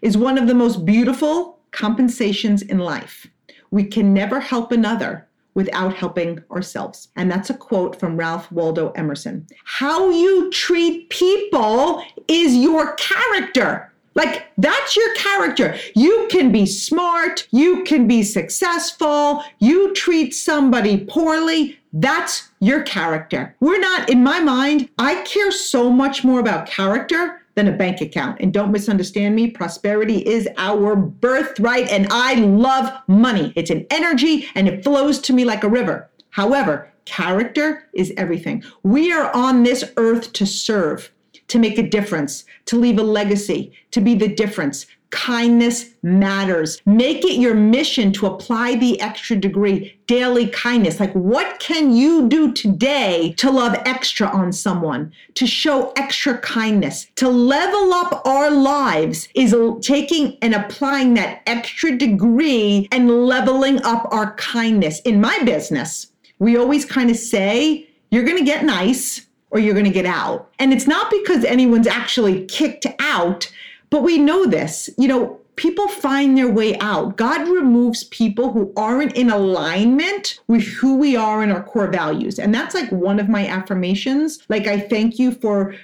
is 0.00 0.16
one 0.16 0.36
of 0.36 0.48
the 0.48 0.54
most 0.54 0.84
beautiful 0.84 1.60
compensations 1.70 2.62
in 2.62 2.78
life. 2.78 3.26
We 3.70 3.84
can 3.84 4.12
never 4.12 4.40
help 4.40 4.72
another 4.72 5.28
without 5.54 5.94
helping 5.94 6.42
ourselves. 6.50 7.08
And 7.16 7.30
that's 7.30 7.50
a 7.50 7.54
quote 7.54 8.00
from 8.00 8.16
Ralph 8.16 8.50
Waldo 8.50 8.90
Emerson. 8.92 9.46
How 9.64 10.10
you 10.10 10.50
treat 10.50 11.10
people 11.10 12.02
is 12.26 12.56
your 12.56 12.94
character. 12.94 13.91
Like, 14.14 14.46
that's 14.58 14.96
your 14.96 15.14
character. 15.14 15.76
You 15.94 16.28
can 16.30 16.52
be 16.52 16.66
smart, 16.66 17.46
you 17.50 17.84
can 17.84 18.06
be 18.06 18.22
successful, 18.22 19.42
you 19.58 19.94
treat 19.94 20.34
somebody 20.34 21.04
poorly. 21.04 21.78
That's 21.94 22.48
your 22.60 22.82
character. 22.82 23.54
We're 23.60 23.80
not, 23.80 24.08
in 24.08 24.22
my 24.22 24.40
mind, 24.40 24.88
I 24.98 25.22
care 25.22 25.50
so 25.50 25.90
much 25.90 26.24
more 26.24 26.40
about 26.40 26.66
character 26.66 27.42
than 27.54 27.68
a 27.68 27.76
bank 27.76 28.00
account. 28.00 28.40
And 28.40 28.52
don't 28.52 28.72
misunderstand 28.72 29.34
me, 29.34 29.50
prosperity 29.50 30.18
is 30.26 30.48
our 30.56 30.96
birthright, 30.96 31.90
and 31.90 32.06
I 32.10 32.34
love 32.34 32.90
money. 33.08 33.52
It's 33.56 33.70
an 33.70 33.86
energy 33.90 34.48
and 34.54 34.68
it 34.68 34.82
flows 34.82 35.18
to 35.20 35.32
me 35.32 35.44
like 35.44 35.64
a 35.64 35.68
river. 35.68 36.08
However, 36.30 36.90
character 37.04 37.88
is 37.92 38.12
everything. 38.16 38.64
We 38.82 39.12
are 39.12 39.34
on 39.34 39.64
this 39.64 39.84
earth 39.96 40.32
to 40.34 40.46
serve 40.46 41.12
to 41.52 41.58
make 41.58 41.76
a 41.76 41.82
difference, 41.82 42.44
to 42.64 42.78
leave 42.78 42.98
a 42.98 43.02
legacy, 43.02 43.72
to 43.90 44.00
be 44.00 44.14
the 44.14 44.34
difference. 44.34 44.86
Kindness 45.10 45.90
matters. 46.02 46.80
Make 46.86 47.26
it 47.26 47.38
your 47.38 47.52
mission 47.54 48.10
to 48.14 48.24
apply 48.24 48.76
the 48.76 48.98
extra 49.02 49.36
degree, 49.36 49.94
daily 50.06 50.46
kindness. 50.48 50.98
Like, 50.98 51.12
what 51.12 51.58
can 51.58 51.94
you 51.94 52.26
do 52.26 52.52
today 52.52 53.34
to 53.36 53.50
love 53.50 53.74
extra 53.84 54.28
on 54.28 54.50
someone, 54.54 55.12
to 55.34 55.46
show 55.46 55.92
extra 55.96 56.38
kindness, 56.38 57.08
to 57.16 57.28
level 57.28 57.92
up 57.92 58.26
our 58.26 58.50
lives 58.50 59.28
is 59.34 59.54
taking 59.82 60.38
and 60.40 60.54
applying 60.54 61.12
that 61.14 61.42
extra 61.46 61.94
degree 61.94 62.88
and 62.90 63.26
leveling 63.26 63.82
up 63.82 64.08
our 64.10 64.34
kindness. 64.36 65.00
In 65.00 65.20
my 65.20 65.38
business, 65.44 66.06
we 66.38 66.56
always 66.56 66.86
kind 66.86 67.10
of 67.10 67.16
say, 67.16 67.90
you're 68.10 68.24
going 68.24 68.38
to 68.38 68.44
get 68.44 68.64
nice 68.64 69.26
or 69.52 69.60
you're 69.60 69.74
going 69.74 69.84
to 69.84 69.90
get 69.90 70.06
out. 70.06 70.50
And 70.58 70.72
it's 70.72 70.86
not 70.86 71.10
because 71.10 71.44
anyone's 71.44 71.86
actually 71.86 72.46
kicked 72.46 72.86
out, 72.98 73.52
but 73.90 74.02
we 74.02 74.18
know 74.18 74.46
this. 74.46 74.90
You 74.98 75.08
know, 75.08 75.40
people 75.56 75.88
find 75.88 76.36
their 76.36 76.50
way 76.50 76.78
out. 76.78 77.16
God 77.16 77.48
removes 77.48 78.04
people 78.04 78.52
who 78.52 78.72
aren't 78.76 79.16
in 79.16 79.30
alignment 79.30 80.40
with 80.48 80.62
who 80.62 80.96
we 80.96 81.16
are 81.16 81.42
and 81.42 81.52
our 81.52 81.62
core 81.62 81.90
values. 81.90 82.38
And 82.38 82.54
that's 82.54 82.74
like 82.74 82.90
one 82.90 83.20
of 83.20 83.28
my 83.28 83.46
affirmations. 83.46 84.42
Like, 84.48 84.66
I 84.66 84.80
thank 84.80 85.18
you 85.18 85.32
for 85.32 85.74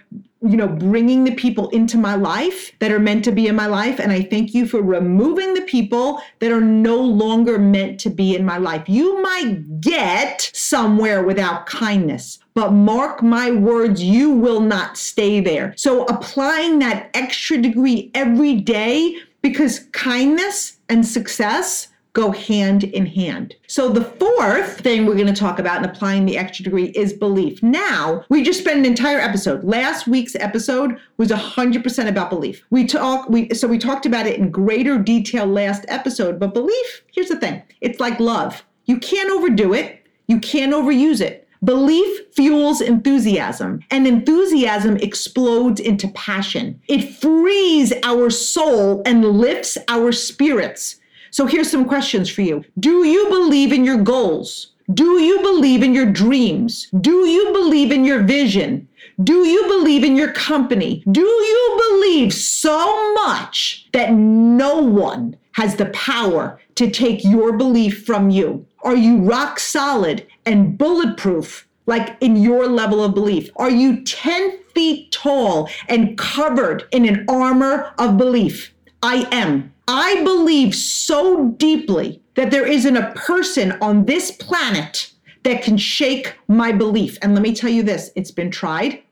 you 0.40 0.56
know, 0.56 0.68
bringing 0.68 1.24
the 1.24 1.34
people 1.34 1.68
into 1.70 1.98
my 1.98 2.14
life 2.14 2.70
that 2.78 2.92
are 2.92 3.00
meant 3.00 3.24
to 3.24 3.32
be 3.32 3.48
in 3.48 3.56
my 3.56 3.66
life. 3.66 3.98
And 3.98 4.12
I 4.12 4.22
thank 4.22 4.54
you 4.54 4.68
for 4.68 4.80
removing 4.80 5.54
the 5.54 5.62
people 5.62 6.20
that 6.38 6.52
are 6.52 6.60
no 6.60 6.96
longer 6.96 7.58
meant 7.58 7.98
to 8.00 8.10
be 8.10 8.36
in 8.36 8.44
my 8.44 8.56
life. 8.56 8.88
You 8.88 9.20
might 9.20 9.80
get 9.80 10.50
somewhere 10.54 11.24
without 11.24 11.66
kindness, 11.66 12.38
but 12.54 12.72
mark 12.72 13.20
my 13.20 13.50
words, 13.50 14.00
you 14.00 14.30
will 14.30 14.60
not 14.60 14.96
stay 14.96 15.40
there. 15.40 15.74
So 15.76 16.04
applying 16.04 16.78
that 16.78 17.10
extra 17.14 17.58
degree 17.58 18.10
every 18.14 18.54
day 18.54 19.16
because 19.42 19.80
kindness 19.92 20.78
and 20.88 21.06
success 21.06 21.88
go 22.12 22.32
hand 22.32 22.84
in 22.84 23.06
hand. 23.06 23.54
So 23.66 23.90
the 23.90 24.04
fourth 24.04 24.80
thing 24.80 25.06
we're 25.06 25.14
going 25.14 25.26
to 25.26 25.32
talk 25.32 25.58
about 25.58 25.78
in 25.78 25.88
applying 25.88 26.26
the 26.26 26.36
extra 26.36 26.64
degree 26.64 26.86
is 26.96 27.12
belief. 27.12 27.62
Now, 27.62 28.24
we 28.28 28.42
just 28.42 28.60
spent 28.60 28.78
an 28.78 28.84
entire 28.84 29.18
episode. 29.18 29.62
Last 29.62 30.08
week's 30.08 30.34
episode 30.34 30.98
was 31.16 31.28
100% 31.28 32.08
about 32.08 32.30
belief. 32.30 32.64
We 32.70 32.86
talk 32.86 33.28
we 33.28 33.50
so 33.54 33.68
we 33.68 33.78
talked 33.78 34.06
about 34.06 34.26
it 34.26 34.38
in 34.38 34.50
greater 34.50 34.98
detail 34.98 35.46
last 35.46 35.84
episode, 35.88 36.38
but 36.40 36.54
belief, 36.54 37.02
here's 37.12 37.28
the 37.28 37.38
thing. 37.38 37.62
It's 37.80 38.00
like 38.00 38.18
love. 38.18 38.64
You 38.86 38.98
can't 38.98 39.30
overdo 39.30 39.74
it. 39.74 40.04
You 40.26 40.40
can't 40.40 40.72
overuse 40.72 41.20
it. 41.20 41.47
Belief 41.64 42.34
fuels 42.34 42.80
enthusiasm, 42.80 43.80
and 43.90 44.06
enthusiasm 44.06 44.96
explodes 44.98 45.80
into 45.80 46.08
passion. 46.08 46.80
It 46.88 47.14
frees 47.14 47.92
our 48.04 48.30
soul 48.30 49.02
and 49.04 49.24
lifts 49.24 49.76
our 49.88 50.12
spirits. 50.12 50.96
So 51.30 51.46
here's 51.46 51.70
some 51.70 51.84
questions 51.84 52.30
for 52.30 52.42
you. 52.42 52.64
Do 52.78 53.04
you 53.04 53.28
believe 53.28 53.72
in 53.72 53.84
your 53.84 53.98
goals? 53.98 54.72
Do 54.94 55.20
you 55.20 55.40
believe 55.40 55.82
in 55.82 55.92
your 55.92 56.10
dreams? 56.10 56.88
Do 57.00 57.26
you 57.26 57.52
believe 57.52 57.92
in 57.92 58.04
your 58.04 58.22
vision? 58.22 58.88
Do 59.22 59.44
you 59.46 59.64
believe 59.64 60.04
in 60.04 60.16
your 60.16 60.32
company? 60.32 61.02
Do 61.10 61.20
you 61.20 61.82
believe 61.90 62.32
so 62.32 63.14
much 63.14 63.88
that 63.92 64.12
no 64.12 64.80
one 64.80 65.36
has 65.52 65.74
the 65.74 65.86
power 65.86 66.60
to 66.76 66.88
take 66.88 67.24
your 67.24 67.56
belief 67.56 68.06
from 68.06 68.30
you? 68.30 68.64
Are 68.82 68.96
you 68.96 69.18
rock 69.18 69.58
solid 69.58 70.26
and 70.46 70.78
bulletproof? 70.78 71.66
Like 71.86 72.18
in 72.20 72.36
your 72.36 72.66
level 72.66 73.02
of 73.02 73.14
belief? 73.14 73.48
Are 73.56 73.70
you 73.70 74.04
10 74.04 74.58
feet 74.74 75.10
tall 75.10 75.70
and 75.88 76.18
covered 76.18 76.84
in 76.92 77.08
an 77.08 77.24
armor 77.28 77.94
of 77.98 78.18
belief? 78.18 78.74
I 79.02 79.26
am. 79.32 79.72
I 79.88 80.22
believe 80.22 80.74
so 80.74 81.48
deeply 81.56 82.20
that 82.34 82.50
there 82.50 82.66
isn't 82.66 82.96
a 82.96 83.12
person 83.14 83.72
on 83.80 84.04
this 84.04 84.30
planet 84.30 85.12
that 85.44 85.62
can 85.62 85.78
shake 85.78 86.36
my 86.46 86.72
belief. 86.72 87.16
And 87.22 87.32
let 87.34 87.42
me 87.42 87.54
tell 87.54 87.70
you 87.70 87.82
this 87.82 88.10
it's 88.14 88.30
been 88.30 88.50
tried, 88.50 89.02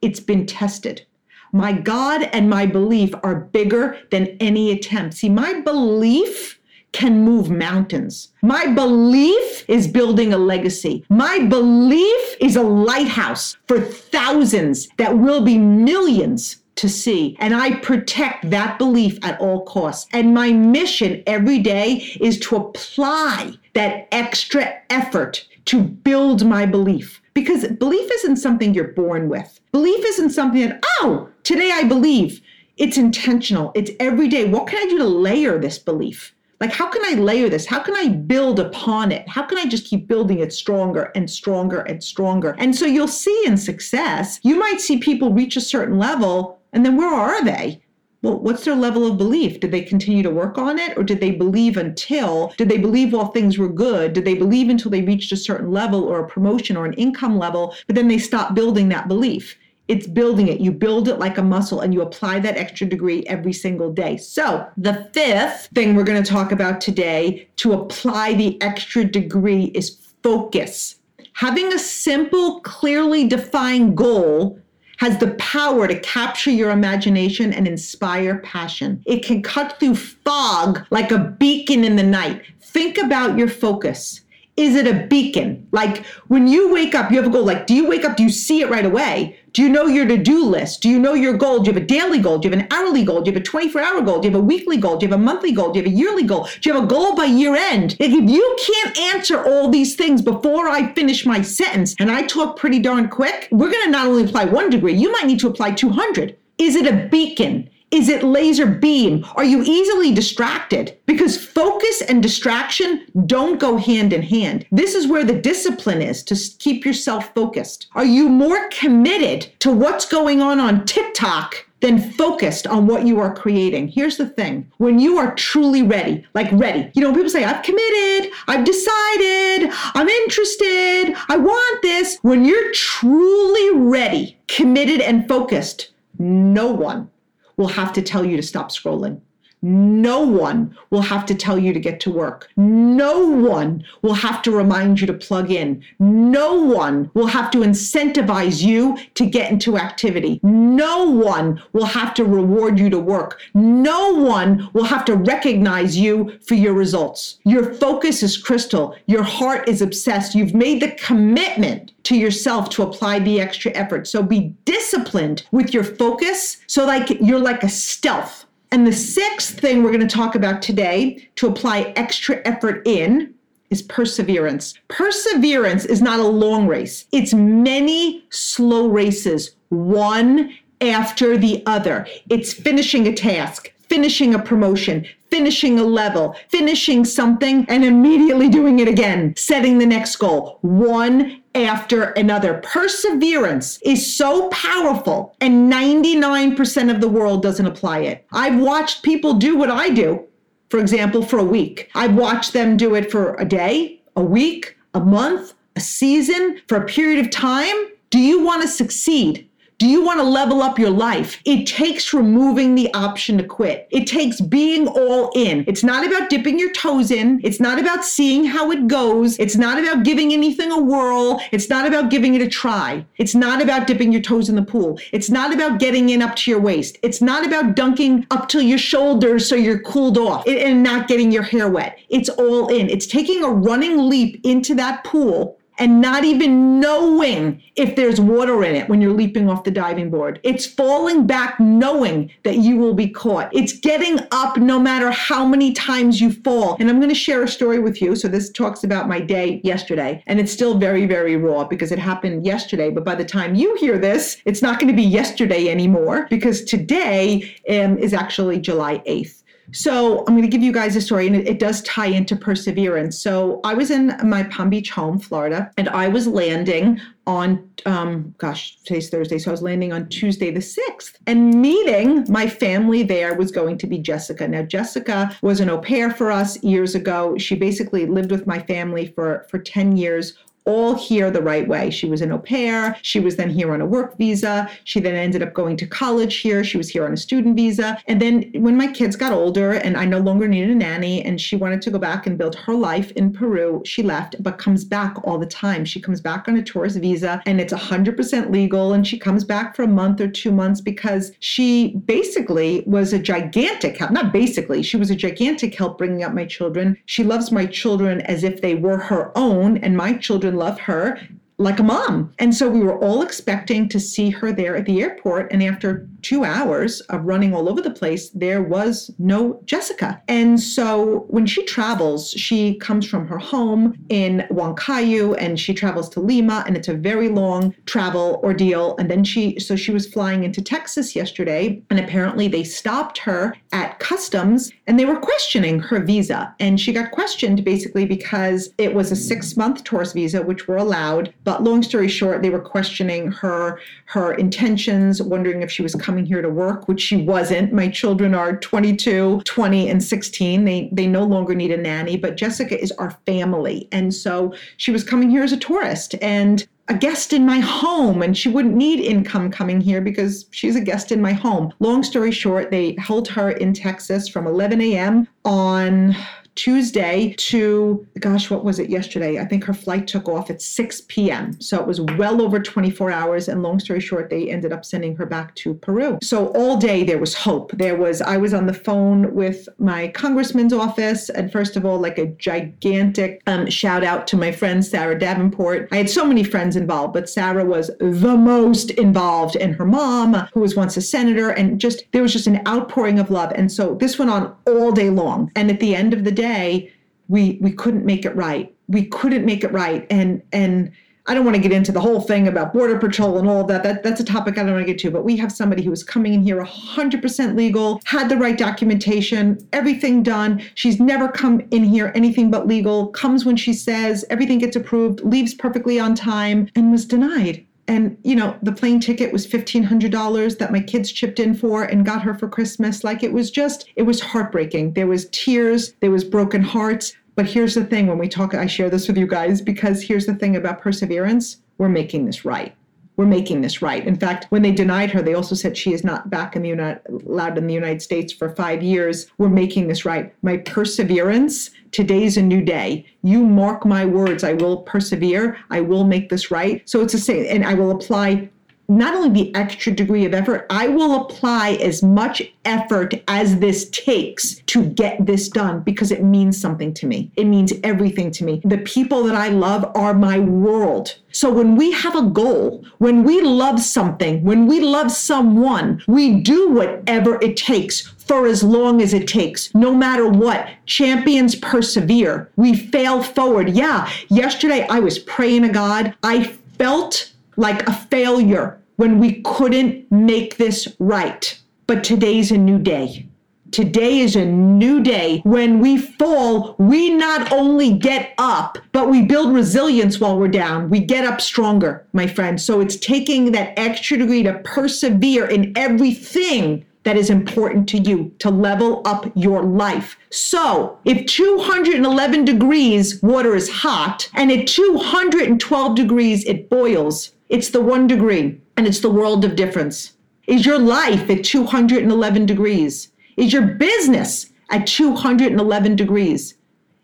it's 0.00 0.20
been 0.20 0.46
tested. 0.46 1.04
My 1.52 1.72
God 1.72 2.22
and 2.32 2.48
my 2.48 2.64
belief 2.64 3.14
are 3.22 3.34
bigger 3.34 3.98
than 4.10 4.38
any 4.40 4.72
attempt. 4.72 5.14
See, 5.14 5.28
my 5.28 5.60
belief 5.60 6.58
can 6.92 7.24
move 7.24 7.50
mountains. 7.50 8.28
My 8.42 8.66
belief 8.66 9.64
is 9.68 9.88
building 9.88 10.32
a 10.32 10.38
legacy. 10.38 11.04
My 11.08 11.40
belief 11.40 12.36
is 12.40 12.56
a 12.56 12.62
lighthouse 12.62 13.56
for 13.66 13.80
thousands 13.80 14.88
that 14.98 15.18
will 15.18 15.42
be 15.42 15.58
millions 15.58 16.62
to 16.76 16.88
see. 16.88 17.36
And 17.38 17.54
I 17.54 17.76
protect 17.76 18.50
that 18.50 18.78
belief 18.78 19.18
at 19.22 19.40
all 19.40 19.64
costs. 19.64 20.08
And 20.12 20.34
my 20.34 20.52
mission 20.52 21.22
every 21.26 21.58
day 21.58 21.96
is 22.20 22.38
to 22.40 22.56
apply 22.56 23.54
that 23.74 24.08
extra 24.12 24.74
effort 24.90 25.46
to 25.66 25.82
build 25.82 26.44
my 26.44 26.66
belief. 26.66 27.20
Because 27.34 27.66
belief 27.68 28.10
isn't 28.12 28.36
something 28.36 28.74
you're 28.74 28.88
born 28.88 29.28
with. 29.28 29.60
Belief 29.72 30.04
isn't 30.04 30.30
something 30.30 30.68
that, 30.68 30.84
oh, 31.00 31.28
today 31.44 31.70
I 31.72 31.84
believe. 31.84 32.40
It's 32.78 32.96
intentional, 32.96 33.70
it's 33.74 33.90
every 34.00 34.28
day. 34.28 34.48
What 34.48 34.66
can 34.66 34.78
I 34.78 34.90
do 34.90 34.98
to 34.98 35.04
layer 35.04 35.58
this 35.58 35.78
belief? 35.78 36.34
Like, 36.62 36.70
how 36.70 36.88
can 36.88 37.02
I 37.04 37.20
layer 37.20 37.48
this? 37.48 37.66
How 37.66 37.80
can 37.80 37.96
I 37.96 38.06
build 38.06 38.60
upon 38.60 39.10
it? 39.10 39.28
How 39.28 39.42
can 39.42 39.58
I 39.58 39.66
just 39.66 39.84
keep 39.84 40.06
building 40.06 40.38
it 40.38 40.52
stronger 40.52 41.10
and 41.16 41.28
stronger 41.28 41.80
and 41.80 42.04
stronger? 42.04 42.54
And 42.56 42.72
so 42.76 42.86
you'll 42.86 43.08
see 43.08 43.42
in 43.44 43.56
success, 43.56 44.38
you 44.44 44.54
might 44.54 44.80
see 44.80 44.98
people 44.98 45.32
reach 45.32 45.56
a 45.56 45.60
certain 45.60 45.98
level, 45.98 46.60
and 46.72 46.86
then 46.86 46.96
where 46.96 47.12
are 47.12 47.44
they? 47.44 47.82
Well, 48.22 48.38
what's 48.38 48.64
their 48.64 48.76
level 48.76 49.08
of 49.08 49.18
belief? 49.18 49.58
Did 49.58 49.72
they 49.72 49.82
continue 49.82 50.22
to 50.22 50.30
work 50.30 50.56
on 50.56 50.78
it 50.78 50.96
or 50.96 51.02
did 51.02 51.20
they 51.20 51.32
believe 51.32 51.76
until? 51.76 52.54
Did 52.56 52.68
they 52.68 52.78
believe 52.78 53.12
while 53.12 53.32
things 53.32 53.58
were 53.58 53.68
good? 53.68 54.12
Did 54.12 54.24
they 54.24 54.34
believe 54.34 54.68
until 54.68 54.92
they 54.92 55.02
reached 55.02 55.32
a 55.32 55.36
certain 55.36 55.72
level 55.72 56.04
or 56.04 56.20
a 56.20 56.28
promotion 56.28 56.76
or 56.76 56.86
an 56.86 56.92
income 56.92 57.36
level, 57.36 57.74
but 57.88 57.96
then 57.96 58.06
they 58.06 58.18
stopped 58.18 58.54
building 58.54 58.88
that 58.90 59.08
belief? 59.08 59.58
It's 59.88 60.06
building 60.06 60.48
it. 60.48 60.60
You 60.60 60.70
build 60.70 61.08
it 61.08 61.18
like 61.18 61.38
a 61.38 61.42
muscle 61.42 61.80
and 61.80 61.92
you 61.92 62.02
apply 62.02 62.38
that 62.40 62.56
extra 62.56 62.86
degree 62.86 63.24
every 63.26 63.52
single 63.52 63.92
day. 63.92 64.16
So, 64.16 64.66
the 64.76 65.10
fifth 65.12 65.68
thing 65.74 65.94
we're 65.94 66.04
going 66.04 66.22
to 66.22 66.30
talk 66.30 66.52
about 66.52 66.80
today 66.80 67.48
to 67.56 67.72
apply 67.72 68.34
the 68.34 68.60
extra 68.62 69.04
degree 69.04 69.64
is 69.74 69.98
focus. 70.22 70.96
Having 71.34 71.72
a 71.72 71.78
simple, 71.78 72.60
clearly 72.60 73.26
defined 73.26 73.96
goal 73.96 74.58
has 74.98 75.18
the 75.18 75.32
power 75.34 75.88
to 75.88 75.98
capture 75.98 76.52
your 76.52 76.70
imagination 76.70 77.52
and 77.52 77.66
inspire 77.66 78.38
passion. 78.38 79.02
It 79.04 79.24
can 79.24 79.42
cut 79.42 79.80
through 79.80 79.96
fog 79.96 80.86
like 80.90 81.10
a 81.10 81.18
beacon 81.18 81.82
in 81.82 81.96
the 81.96 82.04
night. 82.04 82.42
Think 82.60 82.98
about 82.98 83.36
your 83.36 83.48
focus. 83.48 84.20
Is 84.56 84.76
it 84.76 84.86
a 84.86 85.06
beacon? 85.06 85.66
Like 85.72 86.06
when 86.28 86.46
you 86.46 86.72
wake 86.72 86.94
up, 86.94 87.10
you 87.10 87.16
have 87.16 87.26
a 87.26 87.30
goal. 87.30 87.44
Like, 87.44 87.66
do 87.66 87.74
you 87.74 87.88
wake 87.88 88.04
up? 88.04 88.16
Do 88.16 88.22
you 88.22 88.30
see 88.30 88.60
it 88.60 88.70
right 88.70 88.84
away? 88.84 89.38
Do 89.52 89.60
you 89.62 89.68
know 89.68 89.86
your 89.86 90.06
to 90.06 90.16
do 90.16 90.44
list? 90.46 90.80
Do 90.80 90.88
you 90.88 90.98
know 90.98 91.12
your 91.12 91.34
goal? 91.34 91.58
Do 91.58 91.68
you 91.68 91.74
have 91.74 91.82
a 91.82 91.86
daily 91.86 92.18
goal? 92.18 92.38
Do 92.38 92.48
you 92.48 92.54
have 92.54 92.64
an 92.64 92.72
hourly 92.72 93.04
goal? 93.04 93.20
Do 93.20 93.30
you 93.30 93.34
have 93.34 93.42
a 93.42 93.44
24 93.44 93.82
hour 93.82 94.00
goal? 94.00 94.20
Do 94.20 94.28
you 94.28 94.32
have 94.32 94.40
a 94.40 94.44
weekly 94.44 94.78
goal? 94.78 94.96
Do 94.96 95.04
you 95.04 95.12
have 95.12 95.20
a 95.20 95.22
monthly 95.22 95.52
goal? 95.52 95.72
Do 95.72 95.78
you 95.78 95.84
have 95.84 95.92
a 95.92 95.96
yearly 95.96 96.22
goal? 96.22 96.48
Do 96.60 96.70
you 96.70 96.74
have 96.74 96.84
a 96.84 96.86
goal 96.86 97.14
by 97.14 97.26
year 97.26 97.54
end? 97.54 97.96
If 98.00 98.12
you 98.12 98.56
can't 98.66 98.98
answer 99.14 99.44
all 99.44 99.68
these 99.68 99.94
things 99.94 100.22
before 100.22 100.68
I 100.68 100.92
finish 100.94 101.26
my 101.26 101.42
sentence 101.42 101.94
and 101.98 102.10
I 102.10 102.22
talk 102.22 102.58
pretty 102.58 102.78
darn 102.78 103.08
quick, 103.08 103.48
we're 103.50 103.70
going 103.70 103.84
to 103.84 103.90
not 103.90 104.06
only 104.06 104.24
apply 104.24 104.46
one 104.46 104.70
degree, 104.70 104.94
you 104.94 105.12
might 105.12 105.26
need 105.26 105.40
to 105.40 105.48
apply 105.48 105.72
200. 105.72 106.34
Is 106.56 106.74
it 106.74 106.86
a 106.86 107.08
beacon? 107.08 107.68
Is 107.92 108.08
it 108.08 108.22
laser 108.22 108.64
beam? 108.64 109.26
Are 109.36 109.44
you 109.44 109.62
easily 109.62 110.14
distracted? 110.14 110.98
Because 111.04 111.36
focus 111.36 112.00
and 112.00 112.22
distraction 112.22 113.04
don't 113.26 113.60
go 113.60 113.76
hand 113.76 114.14
in 114.14 114.22
hand. 114.22 114.66
This 114.72 114.94
is 114.94 115.06
where 115.06 115.24
the 115.24 115.38
discipline 115.38 116.00
is 116.00 116.22
to 116.24 116.36
keep 116.58 116.86
yourself 116.86 117.34
focused. 117.34 117.88
Are 117.94 118.04
you 118.04 118.30
more 118.30 118.66
committed 118.70 119.52
to 119.58 119.70
what's 119.70 120.06
going 120.06 120.40
on 120.40 120.58
on 120.58 120.86
TikTok 120.86 121.66
than 121.80 121.98
focused 122.12 122.66
on 122.66 122.86
what 122.86 123.04
you 123.04 123.18
are 123.18 123.34
creating. 123.34 123.88
Here's 123.88 124.16
the 124.16 124.28
thing 124.28 124.70
when 124.78 125.00
you 125.00 125.18
are 125.18 125.34
truly 125.34 125.82
ready, 125.82 126.24
like 126.32 126.48
ready, 126.52 126.88
you 126.94 127.02
know, 127.02 127.12
people 127.12 127.28
say, 127.28 127.42
I've 127.42 127.64
committed, 127.64 128.32
I've 128.46 128.64
decided, 128.64 129.68
I'm 129.92 130.08
interested, 130.08 131.16
I 131.28 131.36
want 131.38 131.82
this. 131.82 132.18
When 132.22 132.44
you're 132.44 132.72
truly 132.72 133.76
ready, 133.80 134.38
committed, 134.46 135.00
and 135.00 135.28
focused, 135.28 135.90
no 136.20 136.68
one 136.68 137.10
will 137.56 137.68
have 137.68 137.92
to 137.94 138.02
tell 138.02 138.24
you 138.24 138.36
to 138.36 138.42
stop 138.42 138.70
scrolling. 138.70 139.20
No 139.62 140.20
one 140.20 140.76
will 140.90 141.02
have 141.02 141.24
to 141.26 141.34
tell 141.34 141.56
you 141.56 141.72
to 141.72 141.78
get 141.78 142.00
to 142.00 142.10
work. 142.10 142.48
No 142.56 143.26
one 143.26 143.84
will 144.02 144.14
have 144.14 144.42
to 144.42 144.50
remind 144.50 145.00
you 145.00 145.06
to 145.06 145.12
plug 145.12 145.50
in. 145.50 145.82
No 146.00 146.54
one 146.54 147.10
will 147.14 147.28
have 147.28 147.50
to 147.52 147.58
incentivize 147.58 148.62
you 148.62 148.98
to 149.14 149.24
get 149.24 149.52
into 149.52 149.76
activity. 149.76 150.40
No 150.42 151.08
one 151.08 151.62
will 151.72 151.86
have 151.86 152.12
to 152.14 152.24
reward 152.24 152.78
you 152.78 152.90
to 152.90 152.98
work. 152.98 153.40
No 153.54 154.14
one 154.14 154.68
will 154.72 154.84
have 154.84 155.04
to 155.04 155.14
recognize 155.14 155.96
you 155.96 156.38
for 156.46 156.54
your 156.54 156.74
results. 156.74 157.38
Your 157.44 157.72
focus 157.74 158.22
is 158.22 158.36
crystal. 158.36 158.96
Your 159.06 159.22
heart 159.22 159.68
is 159.68 159.80
obsessed. 159.80 160.34
You've 160.34 160.54
made 160.54 160.82
the 160.82 160.90
commitment 160.92 161.92
to 162.04 162.16
yourself 162.16 162.68
to 162.70 162.82
apply 162.82 163.20
the 163.20 163.40
extra 163.40 163.70
effort. 163.72 164.08
So 164.08 164.22
be 164.22 164.54
disciplined 164.64 165.46
with 165.52 165.72
your 165.72 165.84
focus 165.84 166.56
so 166.66 166.84
like 166.84 167.08
you're 167.20 167.38
like 167.38 167.62
a 167.62 167.68
stealth 167.68 168.46
and 168.72 168.86
the 168.86 168.92
sixth 168.92 169.60
thing 169.60 169.82
we're 169.82 169.92
going 169.92 170.06
to 170.06 170.16
talk 170.16 170.34
about 170.34 170.62
today 170.62 171.28
to 171.36 171.46
apply 171.46 171.92
extra 171.94 172.40
effort 172.46 172.82
in 172.86 173.32
is 173.70 173.82
perseverance. 173.82 174.74
Perseverance 174.88 175.84
is 175.84 176.02
not 176.02 176.18
a 176.18 176.24
long 176.26 176.66
race, 176.66 177.06
it's 177.12 177.32
many 177.32 178.24
slow 178.30 178.88
races, 178.88 179.54
one 179.68 180.52
after 180.80 181.38
the 181.38 181.62
other. 181.66 182.06
It's 182.28 182.52
finishing 182.52 183.06
a 183.06 183.12
task, 183.12 183.72
finishing 183.88 184.34
a 184.34 184.38
promotion, 184.42 185.06
finishing 185.32 185.78
a 185.78 185.82
level, 185.82 186.36
finishing 186.50 187.06
something, 187.06 187.64
and 187.70 187.86
immediately 187.86 188.50
doing 188.50 188.80
it 188.80 188.86
again, 188.86 189.34
setting 189.34 189.78
the 189.78 189.86
next 189.86 190.16
goal, 190.16 190.58
one 190.60 191.42
after 191.54 192.10
another. 192.10 192.60
Perseverance 192.62 193.78
is 193.82 194.14
so 194.14 194.50
powerful, 194.50 195.34
and 195.40 195.72
99% 195.72 196.94
of 196.94 197.00
the 197.00 197.08
world 197.08 197.42
doesn't 197.42 197.64
apply 197.64 198.00
it. 198.00 198.26
I've 198.30 198.60
watched 198.60 199.02
people 199.02 199.32
do 199.32 199.56
what 199.56 199.70
I 199.70 199.88
do, 199.88 200.22
for 200.68 200.78
example, 200.78 201.22
for 201.22 201.38
a 201.38 201.44
week. 201.44 201.90
I've 201.94 202.14
watched 202.14 202.52
them 202.52 202.76
do 202.76 202.94
it 202.94 203.10
for 203.10 203.34
a 203.36 203.46
day, 203.46 204.02
a 204.14 204.22
week, 204.22 204.76
a 204.92 205.00
month, 205.00 205.54
a 205.76 205.80
season, 205.80 206.60
for 206.68 206.76
a 206.76 206.84
period 206.84 207.24
of 207.24 207.30
time. 207.30 207.86
Do 208.10 208.18
you 208.18 208.44
want 208.44 208.60
to 208.60 208.68
succeed? 208.68 209.48
Do 209.82 209.88
you 209.88 210.04
want 210.04 210.20
to 210.20 210.24
level 210.24 210.62
up 210.62 210.78
your 210.78 210.90
life? 210.90 211.40
It 211.44 211.66
takes 211.66 212.14
removing 212.14 212.76
the 212.76 212.94
option 212.94 213.36
to 213.38 213.42
quit. 213.42 213.88
It 213.90 214.06
takes 214.06 214.40
being 214.40 214.86
all 214.86 215.32
in. 215.34 215.64
It's 215.66 215.82
not 215.82 216.06
about 216.06 216.30
dipping 216.30 216.56
your 216.56 216.70
toes 216.70 217.10
in. 217.10 217.40
It's 217.42 217.58
not 217.58 217.80
about 217.80 218.04
seeing 218.04 218.44
how 218.44 218.70
it 218.70 218.86
goes. 218.86 219.36
It's 219.40 219.56
not 219.56 219.80
about 219.80 220.04
giving 220.04 220.32
anything 220.32 220.70
a 220.70 220.80
whirl. 220.80 221.42
It's 221.50 221.68
not 221.68 221.84
about 221.84 222.10
giving 222.10 222.36
it 222.36 222.42
a 222.42 222.48
try. 222.48 223.04
It's 223.16 223.34
not 223.34 223.60
about 223.60 223.88
dipping 223.88 224.12
your 224.12 224.22
toes 224.22 224.48
in 224.48 224.54
the 224.54 224.62
pool. 224.62 225.00
It's 225.10 225.30
not 225.30 225.52
about 225.52 225.80
getting 225.80 226.10
in 226.10 226.22
up 226.22 226.36
to 226.36 226.52
your 226.52 226.60
waist. 226.60 226.96
It's 227.02 227.20
not 227.20 227.44
about 227.44 227.74
dunking 227.74 228.24
up 228.30 228.48
to 228.50 228.64
your 228.64 228.78
shoulders 228.78 229.48
so 229.48 229.56
you're 229.56 229.80
cooled 229.80 230.16
off 230.16 230.46
and 230.46 230.84
not 230.84 231.08
getting 231.08 231.32
your 231.32 231.42
hair 231.42 231.68
wet. 231.68 231.98
It's 232.08 232.28
all 232.28 232.68
in. 232.68 232.88
It's 232.88 233.08
taking 233.08 233.42
a 233.42 233.48
running 233.48 234.08
leap 234.08 234.42
into 234.44 234.76
that 234.76 235.02
pool 235.02 235.58
and 235.82 236.00
not 236.00 236.22
even 236.22 236.78
knowing 236.78 237.60
if 237.74 237.96
there's 237.96 238.20
water 238.20 238.62
in 238.62 238.76
it 238.76 238.88
when 238.88 239.00
you're 239.00 239.12
leaping 239.12 239.50
off 239.50 239.64
the 239.64 239.70
diving 239.72 240.10
board. 240.10 240.38
It's 240.44 240.64
falling 240.64 241.26
back 241.26 241.58
knowing 241.58 242.30
that 242.44 242.58
you 242.58 242.76
will 242.76 242.94
be 242.94 243.08
caught. 243.08 243.52
It's 243.52 243.72
getting 243.80 244.20
up 244.30 244.58
no 244.58 244.78
matter 244.78 245.10
how 245.10 245.44
many 245.44 245.72
times 245.72 246.20
you 246.20 246.30
fall. 246.30 246.76
And 246.78 246.88
I'm 246.88 246.98
going 246.98 247.08
to 247.08 247.16
share 247.16 247.42
a 247.42 247.48
story 247.48 247.80
with 247.80 248.00
you. 248.00 248.14
So 248.14 248.28
this 248.28 248.48
talks 248.48 248.84
about 248.84 249.08
my 249.08 249.18
day 249.18 249.60
yesterday, 249.64 250.22
and 250.28 250.38
it's 250.38 250.52
still 250.52 250.78
very, 250.78 251.04
very 251.04 251.34
raw 251.34 251.64
because 251.64 251.90
it 251.90 251.98
happened 251.98 252.46
yesterday. 252.46 252.88
But 252.88 253.04
by 253.04 253.16
the 253.16 253.24
time 253.24 253.56
you 253.56 253.74
hear 253.74 253.98
this, 253.98 254.40
it's 254.44 254.62
not 254.62 254.78
going 254.78 254.92
to 254.92 254.96
be 254.96 255.02
yesterday 255.02 255.68
anymore 255.68 256.28
because 256.30 256.62
today 256.62 257.56
um, 257.68 257.98
is 257.98 258.14
actually 258.14 258.60
July 258.60 258.98
8th. 258.98 259.41
So 259.72 260.18
I'm 260.20 260.34
going 260.34 260.42
to 260.42 260.48
give 260.48 260.62
you 260.62 260.72
guys 260.72 260.96
a 260.96 261.00
story, 261.00 261.26
and 261.26 261.34
it, 261.34 261.48
it, 261.48 261.58
does 261.58 261.82
tie 261.82 262.06
into 262.06 262.36
perseverance. 262.36 263.18
So 263.18 263.60
I 263.64 263.72
was 263.74 263.90
in 263.90 264.14
my 264.22 264.42
Palm 264.44 264.68
Beach 264.68 264.90
home, 264.90 265.18
Florida, 265.18 265.70
and 265.78 265.88
I 265.88 266.08
was 266.08 266.26
landing 266.26 267.00
on, 267.26 267.70
um, 267.86 268.34
gosh, 268.38 268.76
today's 268.84 269.08
Thursday, 269.08 269.38
so 269.38 269.50
I 269.50 269.52
was 269.52 269.62
landing 269.62 269.92
on 269.92 270.08
Tuesday 270.08 270.50
the 270.50 270.60
6th. 270.60 271.16
And 271.26 271.60
meeting 271.60 272.26
my 272.28 272.48
family 272.48 273.02
there 273.02 273.34
was 273.34 273.50
going 273.50 273.78
to 273.78 273.86
be 273.86 273.98
Jessica. 273.98 274.46
Now, 274.46 274.62
Jessica 274.62 275.36
was 275.40 275.60
an 275.60 275.70
au 275.70 275.78
pair 275.78 276.10
for 276.10 276.30
us 276.30 276.62
years 276.62 276.94
ago. 276.94 277.38
She 277.38 277.54
basically 277.54 278.06
lived 278.06 278.30
with 278.30 278.46
my 278.46 278.58
family 278.58 279.06
for, 279.14 279.46
for 279.48 279.58
10 279.58 279.96
years 279.96 280.34
all 280.64 280.94
here 280.94 281.30
the 281.30 281.42
right 281.42 281.66
way. 281.66 281.90
She 281.90 282.08
was 282.08 282.20
an 282.20 282.32
au 282.32 282.38
pair. 282.38 282.96
She 283.02 283.20
was 283.20 283.36
then 283.36 283.50
here 283.50 283.72
on 283.72 283.80
a 283.80 283.86
work 283.86 284.16
visa. 284.18 284.70
She 284.84 285.00
then 285.00 285.14
ended 285.14 285.42
up 285.42 285.54
going 285.54 285.76
to 285.78 285.86
college 285.86 286.36
here. 286.36 286.62
She 286.64 286.76
was 286.76 286.88
here 286.88 287.04
on 287.04 287.12
a 287.12 287.16
student 287.16 287.56
visa. 287.56 288.00
And 288.06 288.20
then 288.20 288.50
when 288.54 288.76
my 288.76 288.86
kids 288.86 289.16
got 289.16 289.32
older 289.32 289.72
and 289.72 289.96
I 289.96 290.04
no 290.04 290.18
longer 290.18 290.48
needed 290.48 290.70
a 290.70 290.74
nanny 290.74 291.24
and 291.24 291.40
she 291.40 291.56
wanted 291.56 291.82
to 291.82 291.90
go 291.90 291.98
back 291.98 292.26
and 292.26 292.38
build 292.38 292.54
her 292.54 292.74
life 292.74 293.10
in 293.12 293.32
Peru, 293.32 293.82
she 293.84 294.02
left, 294.02 294.36
but 294.42 294.58
comes 294.58 294.84
back 294.84 295.16
all 295.24 295.38
the 295.38 295.46
time. 295.46 295.84
She 295.84 296.00
comes 296.00 296.20
back 296.20 296.48
on 296.48 296.56
a 296.56 296.62
tourist 296.62 296.98
visa 296.98 297.42
and 297.46 297.60
it's 297.60 297.72
100% 297.72 298.50
legal. 298.50 298.92
And 298.92 299.06
she 299.06 299.18
comes 299.18 299.44
back 299.44 299.74
for 299.74 299.82
a 299.82 299.88
month 299.88 300.20
or 300.20 300.28
two 300.28 300.52
months 300.52 300.80
because 300.80 301.32
she 301.40 301.96
basically 302.06 302.82
was 302.86 303.12
a 303.12 303.18
gigantic 303.18 303.96
help. 303.96 304.10
Not 304.10 304.32
basically, 304.32 304.82
she 304.82 304.96
was 304.96 305.10
a 305.10 305.16
gigantic 305.16 305.74
help 305.74 305.98
bringing 305.98 306.22
up 306.22 306.34
my 306.34 306.44
children. 306.44 306.96
She 307.06 307.24
loves 307.24 307.50
my 307.50 307.66
children 307.66 308.20
as 308.22 308.44
if 308.44 308.60
they 308.60 308.74
were 308.74 308.98
her 308.98 309.36
own, 309.36 309.78
and 309.78 309.96
my 309.96 310.14
children 310.14 310.51
love 310.52 310.78
her 310.80 311.20
like 311.62 311.78
a 311.78 311.82
mom. 311.82 312.32
And 312.38 312.54
so 312.54 312.68
we 312.68 312.80
were 312.80 312.98
all 312.98 313.22
expecting 313.22 313.88
to 313.88 314.00
see 314.00 314.30
her 314.30 314.52
there 314.52 314.76
at 314.76 314.86
the 314.86 315.02
airport. 315.02 315.52
And 315.52 315.62
after 315.62 316.08
two 316.22 316.44
hours 316.44 317.00
of 317.02 317.24
running 317.24 317.54
all 317.54 317.68
over 317.68 317.80
the 317.80 317.90
place, 317.90 318.30
there 318.30 318.62
was 318.62 319.10
no 319.18 319.60
Jessica. 319.64 320.22
And 320.28 320.60
so 320.60 321.24
when 321.28 321.46
she 321.46 321.64
travels, 321.64 322.30
she 322.30 322.76
comes 322.76 323.06
from 323.06 323.26
her 323.26 323.38
home 323.38 323.94
in 324.08 324.46
Huancayo 324.50 325.36
and 325.38 325.58
she 325.58 325.74
travels 325.74 326.08
to 326.10 326.20
Lima, 326.20 326.64
and 326.66 326.76
it's 326.76 326.88
a 326.88 326.94
very 326.94 327.28
long 327.28 327.74
travel 327.86 328.40
ordeal. 328.42 328.96
And 328.98 329.10
then 329.10 329.24
she, 329.24 329.58
so 329.58 329.76
she 329.76 329.92
was 329.92 330.06
flying 330.06 330.44
into 330.44 330.62
Texas 330.62 331.14
yesterday, 331.14 331.82
and 331.90 331.98
apparently 331.98 332.48
they 332.48 332.64
stopped 332.64 333.18
her 333.18 333.54
at 333.72 333.98
customs 333.98 334.72
and 334.86 334.98
they 334.98 335.04
were 335.04 335.18
questioning 335.18 335.78
her 335.80 336.00
visa. 336.00 336.54
And 336.58 336.80
she 336.80 336.92
got 336.92 337.10
questioned 337.10 337.64
basically 337.64 338.04
because 338.04 338.70
it 338.78 338.94
was 338.94 339.10
a 339.12 339.16
six 339.16 339.56
month 339.56 339.84
tourist 339.84 340.14
visa, 340.14 340.42
which 340.42 340.68
were 340.68 340.76
allowed. 340.76 341.32
But 341.44 341.51
long 341.60 341.82
story 341.82 342.08
short, 342.08 342.42
they 342.42 342.50
were 342.50 342.60
questioning 342.60 343.32
her, 343.32 343.80
her 344.06 344.34
intentions, 344.34 345.20
wondering 345.20 345.62
if 345.62 345.70
she 345.70 345.82
was 345.82 345.94
coming 345.96 346.12
coming 346.12 346.26
here 346.26 346.42
to 346.42 346.50
work, 346.50 346.88
which 346.88 347.00
she 347.00 347.16
wasn't. 347.16 347.72
My 347.72 347.88
children 347.88 348.34
are 348.34 348.56
22, 348.56 349.42
20, 349.44 349.88
and 349.88 350.02
16. 350.02 350.64
They 350.64 350.88
they 350.92 351.06
no 351.06 351.24
longer 351.24 351.54
need 351.54 351.70
a 351.70 351.76
nanny, 351.76 352.16
but 352.16 352.36
Jessica 352.36 352.78
is 352.78 352.92
our 352.92 353.12
family. 353.26 353.88
And 353.92 354.12
so 354.14 354.54
she 354.76 354.90
was 354.90 355.04
coming 355.04 355.30
here 355.30 355.42
as 355.42 355.52
a 355.52 355.56
tourist 355.56 356.14
and 356.20 356.66
a 356.88 356.94
guest 356.94 357.32
in 357.32 357.46
my 357.46 357.60
home 357.60 358.22
and 358.22 358.36
she 358.36 358.48
wouldn't 358.48 358.74
need 358.74 358.98
income 358.98 359.50
coming 359.50 359.80
here 359.80 360.00
because 360.00 360.46
she's 360.50 360.74
a 360.74 360.80
guest 360.80 361.12
in 361.12 361.22
my 361.22 361.32
home. 361.32 361.72
Long 361.78 362.02
story 362.02 362.32
short, 362.32 362.70
they 362.70 362.96
held 362.98 363.28
her 363.28 363.52
in 363.52 363.72
Texas 363.72 364.28
from 364.28 364.46
11 364.46 364.80
a.m. 364.80 365.28
on 365.44 366.14
Tuesday 366.54 367.34
to, 367.38 368.06
gosh, 368.20 368.50
what 368.50 368.64
was 368.64 368.78
it 368.78 368.90
yesterday? 368.90 369.38
I 369.38 369.44
think 369.44 369.64
her 369.64 369.74
flight 369.74 370.06
took 370.06 370.28
off 370.28 370.50
at 370.50 370.60
6 370.60 371.02
p.m. 371.08 371.60
So 371.60 371.80
it 371.80 371.86
was 371.86 372.00
well 372.00 372.42
over 372.42 372.60
24 372.60 373.10
hours. 373.10 373.48
And 373.48 373.62
long 373.62 373.80
story 373.80 374.00
short, 374.00 374.30
they 374.30 374.50
ended 374.50 374.72
up 374.72 374.84
sending 374.84 375.16
her 375.16 375.26
back 375.26 375.54
to 375.56 375.74
Peru. 375.74 376.18
So 376.22 376.48
all 376.48 376.76
day 376.76 377.04
there 377.04 377.18
was 377.18 377.34
hope. 377.34 377.72
There 377.72 377.96
was, 377.96 378.20
I 378.20 378.36
was 378.36 378.52
on 378.52 378.66
the 378.66 378.74
phone 378.74 379.34
with 379.34 379.68
my 379.78 380.08
congressman's 380.08 380.72
office. 380.72 381.30
And 381.30 381.50
first 381.50 381.76
of 381.76 381.84
all, 381.84 381.98
like 381.98 382.18
a 382.18 382.26
gigantic 382.26 383.42
um, 383.46 383.68
shout 383.70 384.04
out 384.04 384.26
to 384.28 384.36
my 384.36 384.52
friend 384.52 384.84
Sarah 384.84 385.18
Davenport. 385.18 385.88
I 385.92 385.96
had 385.96 386.10
so 386.10 386.26
many 386.26 386.44
friends 386.44 386.76
involved, 386.76 387.14
but 387.14 387.28
Sarah 387.28 387.64
was 387.64 387.90
the 387.98 388.36
most 388.36 388.90
involved, 388.92 389.56
and 389.56 389.74
her 389.74 389.84
mom, 389.84 390.34
who 390.52 390.60
was 390.60 390.76
once 390.76 390.96
a 390.96 391.02
senator, 391.02 391.50
and 391.50 391.80
just 391.80 392.04
there 392.12 392.22
was 392.22 392.32
just 392.32 392.46
an 392.46 392.66
outpouring 392.66 393.18
of 393.18 393.30
love. 393.30 393.52
And 393.54 393.70
so 393.70 393.94
this 393.94 394.18
went 394.18 394.30
on 394.30 394.54
all 394.66 394.92
day 394.92 395.10
long. 395.10 395.50
And 395.56 395.70
at 395.70 395.80
the 395.80 395.94
end 395.94 396.12
of 396.12 396.24
the 396.24 396.32
day, 396.32 396.41
day 396.48 396.92
we 397.28 397.58
we 397.60 397.72
couldn't 397.72 398.04
make 398.04 398.24
it 398.24 398.34
right. 398.36 398.74
We 398.88 399.06
couldn't 399.06 399.44
make 399.44 399.64
it 399.64 399.72
right. 399.72 400.06
And 400.10 400.42
and 400.52 400.92
I 401.26 401.34
don't 401.34 401.44
want 401.44 401.54
to 401.54 401.62
get 401.62 401.70
into 401.70 401.92
the 401.92 402.00
whole 402.00 402.20
thing 402.20 402.48
about 402.48 402.72
border 402.72 402.98
patrol 402.98 403.38
and 403.38 403.48
all 403.48 403.60
of 403.60 403.68
that. 403.68 403.84
that 403.84 404.02
that's 404.02 404.20
a 404.20 404.24
topic 404.24 404.58
I 404.58 404.64
don't 404.64 404.72
want 404.72 404.86
to 404.86 404.92
get 404.92 405.00
to. 405.02 405.10
But 405.10 405.24
we 405.24 405.36
have 405.36 405.52
somebody 405.52 405.82
who 405.84 405.90
was 405.90 406.02
coming 406.02 406.34
in 406.34 406.42
here 406.42 406.60
100% 406.62 407.56
legal, 407.56 408.00
had 408.04 408.28
the 408.28 408.36
right 408.36 408.58
documentation, 408.58 409.56
everything 409.72 410.24
done. 410.24 410.60
She's 410.74 410.98
never 410.98 411.28
come 411.28 411.62
in 411.70 411.84
here 411.84 412.10
anything 412.16 412.50
but 412.50 412.66
legal. 412.66 413.06
Comes 413.08 413.44
when 413.44 413.56
she 413.56 413.72
says, 413.72 414.24
everything 414.30 414.58
gets 414.58 414.74
approved, 414.74 415.20
leaves 415.20 415.54
perfectly 415.54 416.00
on 416.00 416.16
time, 416.16 416.68
and 416.74 416.90
was 416.90 417.04
denied 417.04 417.64
and 417.88 418.16
you 418.22 418.36
know 418.36 418.56
the 418.62 418.72
plane 418.72 419.00
ticket 419.00 419.32
was 419.32 419.46
$1500 419.46 420.58
that 420.58 420.72
my 420.72 420.80
kids 420.80 421.10
chipped 421.10 421.40
in 421.40 421.54
for 421.54 421.84
and 421.84 422.06
got 422.06 422.22
her 422.22 422.34
for 422.34 422.48
christmas 422.48 423.02
like 423.04 423.22
it 423.22 423.32
was 423.32 423.50
just 423.50 423.88
it 423.96 424.02
was 424.02 424.20
heartbreaking 424.20 424.92
there 424.94 425.06
was 425.06 425.28
tears 425.30 425.94
there 426.00 426.10
was 426.10 426.24
broken 426.24 426.62
hearts 426.62 427.14
but 427.34 427.46
here's 427.46 427.74
the 427.74 427.84
thing 427.84 428.06
when 428.06 428.18
we 428.18 428.28
talk 428.28 428.54
i 428.54 428.66
share 428.66 428.90
this 428.90 429.08
with 429.08 429.18
you 429.18 429.26
guys 429.26 429.60
because 429.60 430.02
here's 430.02 430.26
the 430.26 430.34
thing 430.34 430.56
about 430.56 430.80
perseverance 430.80 431.58
we're 431.78 431.88
making 431.88 432.24
this 432.24 432.44
right 432.44 432.76
we're 433.16 433.26
making 433.26 433.60
this 433.60 433.82
right. 433.82 434.06
In 434.06 434.16
fact, 434.16 434.46
when 434.48 434.62
they 434.62 434.72
denied 434.72 435.10
her, 435.10 435.20
they 435.20 435.34
also 435.34 435.54
said 435.54 435.76
she 435.76 435.92
is 435.92 436.02
not 436.02 436.30
back 436.30 436.56
in 436.56 436.62
the 436.62 436.68
United, 436.70 437.02
allowed 437.26 437.58
in 437.58 437.66
the 437.66 437.74
United 437.74 438.00
States 438.00 438.32
for 438.32 438.48
five 438.48 438.82
years. 438.82 439.26
We're 439.36 439.50
making 439.50 439.88
this 439.88 440.04
right. 440.04 440.34
My 440.42 440.56
perseverance, 440.56 441.70
today's 441.92 442.36
a 442.36 442.42
new 442.42 442.62
day. 442.62 443.06
You 443.22 443.44
mark 443.44 443.86
my 443.86 444.04
words. 444.04 444.42
I 444.42 444.54
will 444.54 444.78
persevere. 444.78 445.58
I 445.70 445.80
will 445.80 446.04
make 446.04 446.28
this 446.28 446.50
right. 446.50 446.82
So 446.88 447.00
it's 447.00 447.12
the 447.12 447.18
same, 447.18 447.46
and 447.48 447.64
I 447.64 447.74
will 447.74 447.90
apply 447.92 448.50
not 448.88 449.14
only 449.14 449.30
the 449.30 449.54
extra 449.54 449.92
degree 449.92 450.24
of 450.24 450.34
effort, 450.34 450.66
I 450.68 450.88
will 450.88 451.22
apply 451.22 451.72
as 451.74 452.02
much 452.02 452.42
effort 452.64 453.14
as 453.28 453.58
this 453.58 453.88
takes 453.90 454.56
to 454.66 454.84
get 454.84 455.24
this 455.24 455.48
done 455.48 455.80
because 455.80 456.10
it 456.10 456.22
means 456.22 456.60
something 456.60 456.92
to 456.94 457.06
me. 457.06 457.30
It 457.36 457.44
means 457.44 457.72
everything 457.82 458.30
to 458.32 458.44
me. 458.44 458.60
The 458.64 458.78
people 458.78 459.22
that 459.24 459.34
I 459.34 459.48
love 459.48 459.90
are 459.94 460.14
my 460.14 460.38
world. 460.38 461.16
So 461.32 461.50
when 461.50 461.76
we 461.76 461.92
have 461.92 462.14
a 462.14 462.22
goal, 462.22 462.84
when 462.98 463.24
we 463.24 463.40
love 463.40 463.80
something, 463.80 464.44
when 464.44 464.66
we 464.66 464.80
love 464.80 465.10
someone, 465.10 466.02
we 466.06 466.40
do 466.40 466.70
whatever 466.70 467.40
it 467.42 467.56
takes 467.56 468.00
for 468.00 468.46
as 468.46 468.62
long 468.62 469.00
as 469.00 469.14
it 469.14 469.26
takes, 469.26 469.74
no 469.74 469.94
matter 469.94 470.28
what. 470.28 470.68
Champions 470.86 471.54
persevere. 471.54 472.50
We 472.56 472.74
fail 472.74 473.22
forward. 473.22 473.70
Yeah, 473.70 474.10
yesterday 474.28 474.86
I 474.88 475.00
was 475.00 475.18
praying 475.18 475.62
to 475.62 475.68
God. 475.68 476.14
I 476.22 476.44
felt 476.78 477.31
like 477.56 477.86
a 477.88 477.92
failure 477.92 478.80
when 478.96 479.18
we 479.18 479.40
couldn't 479.42 480.10
make 480.10 480.56
this 480.56 480.94
right. 480.98 481.58
But 481.86 482.04
today's 482.04 482.50
a 482.50 482.58
new 482.58 482.78
day. 482.78 483.26
Today 483.72 484.18
is 484.18 484.36
a 484.36 484.44
new 484.44 485.02
day. 485.02 485.40
When 485.44 485.80
we 485.80 485.96
fall, 485.96 486.76
we 486.78 487.08
not 487.08 487.50
only 487.52 487.94
get 487.94 488.34
up, 488.36 488.76
but 488.92 489.08
we 489.08 489.22
build 489.22 489.54
resilience 489.54 490.20
while 490.20 490.38
we're 490.38 490.48
down. 490.48 490.90
We 490.90 491.00
get 491.00 491.24
up 491.24 491.40
stronger, 491.40 492.06
my 492.12 492.26
friend. 492.26 492.60
So 492.60 492.80
it's 492.80 492.96
taking 492.96 493.52
that 493.52 493.72
extra 493.78 494.18
degree 494.18 494.42
to 494.42 494.58
persevere 494.58 495.46
in 495.46 495.72
everything 495.74 496.84
that 497.04 497.16
is 497.16 497.30
important 497.30 497.88
to 497.88 497.98
you 497.98 498.32
to 498.38 498.50
level 498.50 499.02
up 499.04 499.30
your 499.34 499.62
life. 499.62 500.18
So, 500.30 500.98
if 501.04 501.26
211 501.26 502.44
degrees 502.44 503.22
water 503.22 503.56
is 503.56 503.68
hot 503.68 504.28
and 504.34 504.52
at 504.52 504.66
212 504.66 505.96
degrees 505.96 506.44
it 506.44 506.70
boils, 506.70 507.32
it's 507.52 507.68
the 507.68 507.82
one 507.82 508.06
degree 508.06 508.58
and 508.78 508.86
it's 508.86 509.00
the 509.00 509.10
world 509.10 509.44
of 509.44 509.56
difference. 509.56 510.14
Is 510.46 510.64
your 510.64 510.78
life 510.78 511.28
at 511.28 511.44
211 511.44 512.46
degrees? 512.46 513.12
Is 513.36 513.52
your 513.52 513.74
business 513.74 514.50
at 514.70 514.86
211 514.86 515.94
degrees? 515.94 516.54